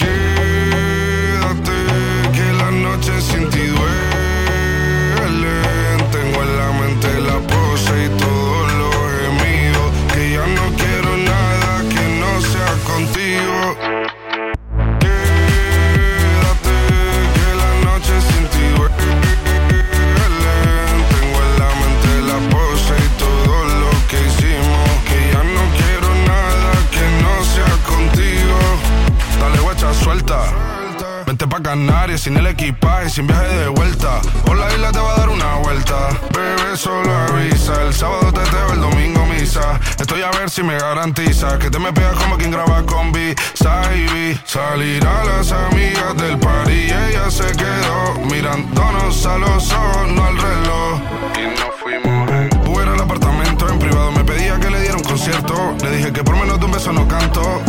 equipaje, 32.58 33.08
sin 33.08 33.26
viaje 33.26 33.56
de 33.56 33.68
vuelta. 33.68 34.20
Por 34.44 34.56
la 34.56 34.68
isla 34.72 34.90
te 34.90 34.98
va 34.98 35.14
a 35.14 35.18
dar 35.18 35.28
una 35.28 35.54
vuelta. 35.56 36.08
Bebé, 36.34 36.76
solo 36.76 37.10
avisa. 37.14 37.82
El 37.82 37.94
sábado 37.94 38.32
teteo, 38.32 38.72
el 38.72 38.80
domingo 38.80 39.24
misa. 39.26 39.78
Estoy 39.98 40.22
a 40.22 40.30
ver 40.32 40.50
si 40.50 40.62
me 40.62 40.76
garantiza 40.76 41.58
que 41.58 41.70
te 41.70 41.78
me 41.78 41.92
pegas 41.92 42.16
como 42.16 42.36
quien 42.36 42.50
graba 42.50 42.84
con 42.84 43.12
B. 43.12 43.34
Saibi. 43.54 44.38
Salir 44.44 45.06
a 45.06 45.24
las 45.24 45.52
amigas 45.52 46.16
del 46.16 46.38
party 46.38 46.72
y 46.72 46.90
ella 46.90 47.30
se 47.30 47.46
quedó 47.52 48.14
mirándonos 48.30 49.24
a 49.26 49.38
los 49.38 49.72
ojos, 49.72 50.08
no 50.08 50.24
al 50.24 50.36
reloj. 50.36 51.00
Y 51.38 51.60
nos 51.60 51.74
fuimos 51.80 52.30
en 52.30 52.68
Uber 52.68 52.88
al 52.88 53.00
apartamento 53.00 53.68
en 53.68 53.78
privado. 53.78 54.10
Me 54.12 54.24
pedía 54.24 54.58
que 54.58 54.70
le 54.70 54.80
diera 54.80 54.96
un 54.96 55.04
concierto. 55.04 55.76
Le 55.82 55.96
dije 55.96 56.12
que 56.12 56.24
por 56.24 56.36
menos 56.36 56.58
de 56.58 56.66
un 56.66 56.72
beso 56.72 56.92
no 56.92 57.06
canto. 57.06 57.62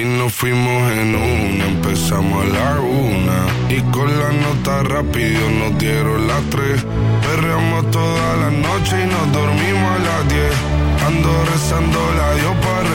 Y 0.00 0.04
nos 0.04 0.32
fuimos 0.32 0.92
en 0.92 1.14
una, 1.14 1.66
empezamos 1.66 2.42
a 2.42 2.48
la 2.48 2.80
una. 2.80 3.38
Y 3.68 3.82
con 3.92 4.08
la 4.08 4.32
nota 4.32 4.82
rápido 4.82 5.40
nos 5.50 5.78
dieron 5.78 6.26
las 6.26 6.42
tres. 6.48 6.86
Perreamos 7.20 7.90
toda 7.90 8.36
la 8.36 8.50
noche 8.50 8.96
y 9.04 9.06
nos 9.06 9.30
dormimos 9.30 9.90
a 9.90 9.98
las 9.98 10.28
diez. 10.30 10.54
Ando 11.06 11.44
rezando 11.44 12.00
la 12.16 12.34
Dios 12.34 12.54
para 12.64 12.88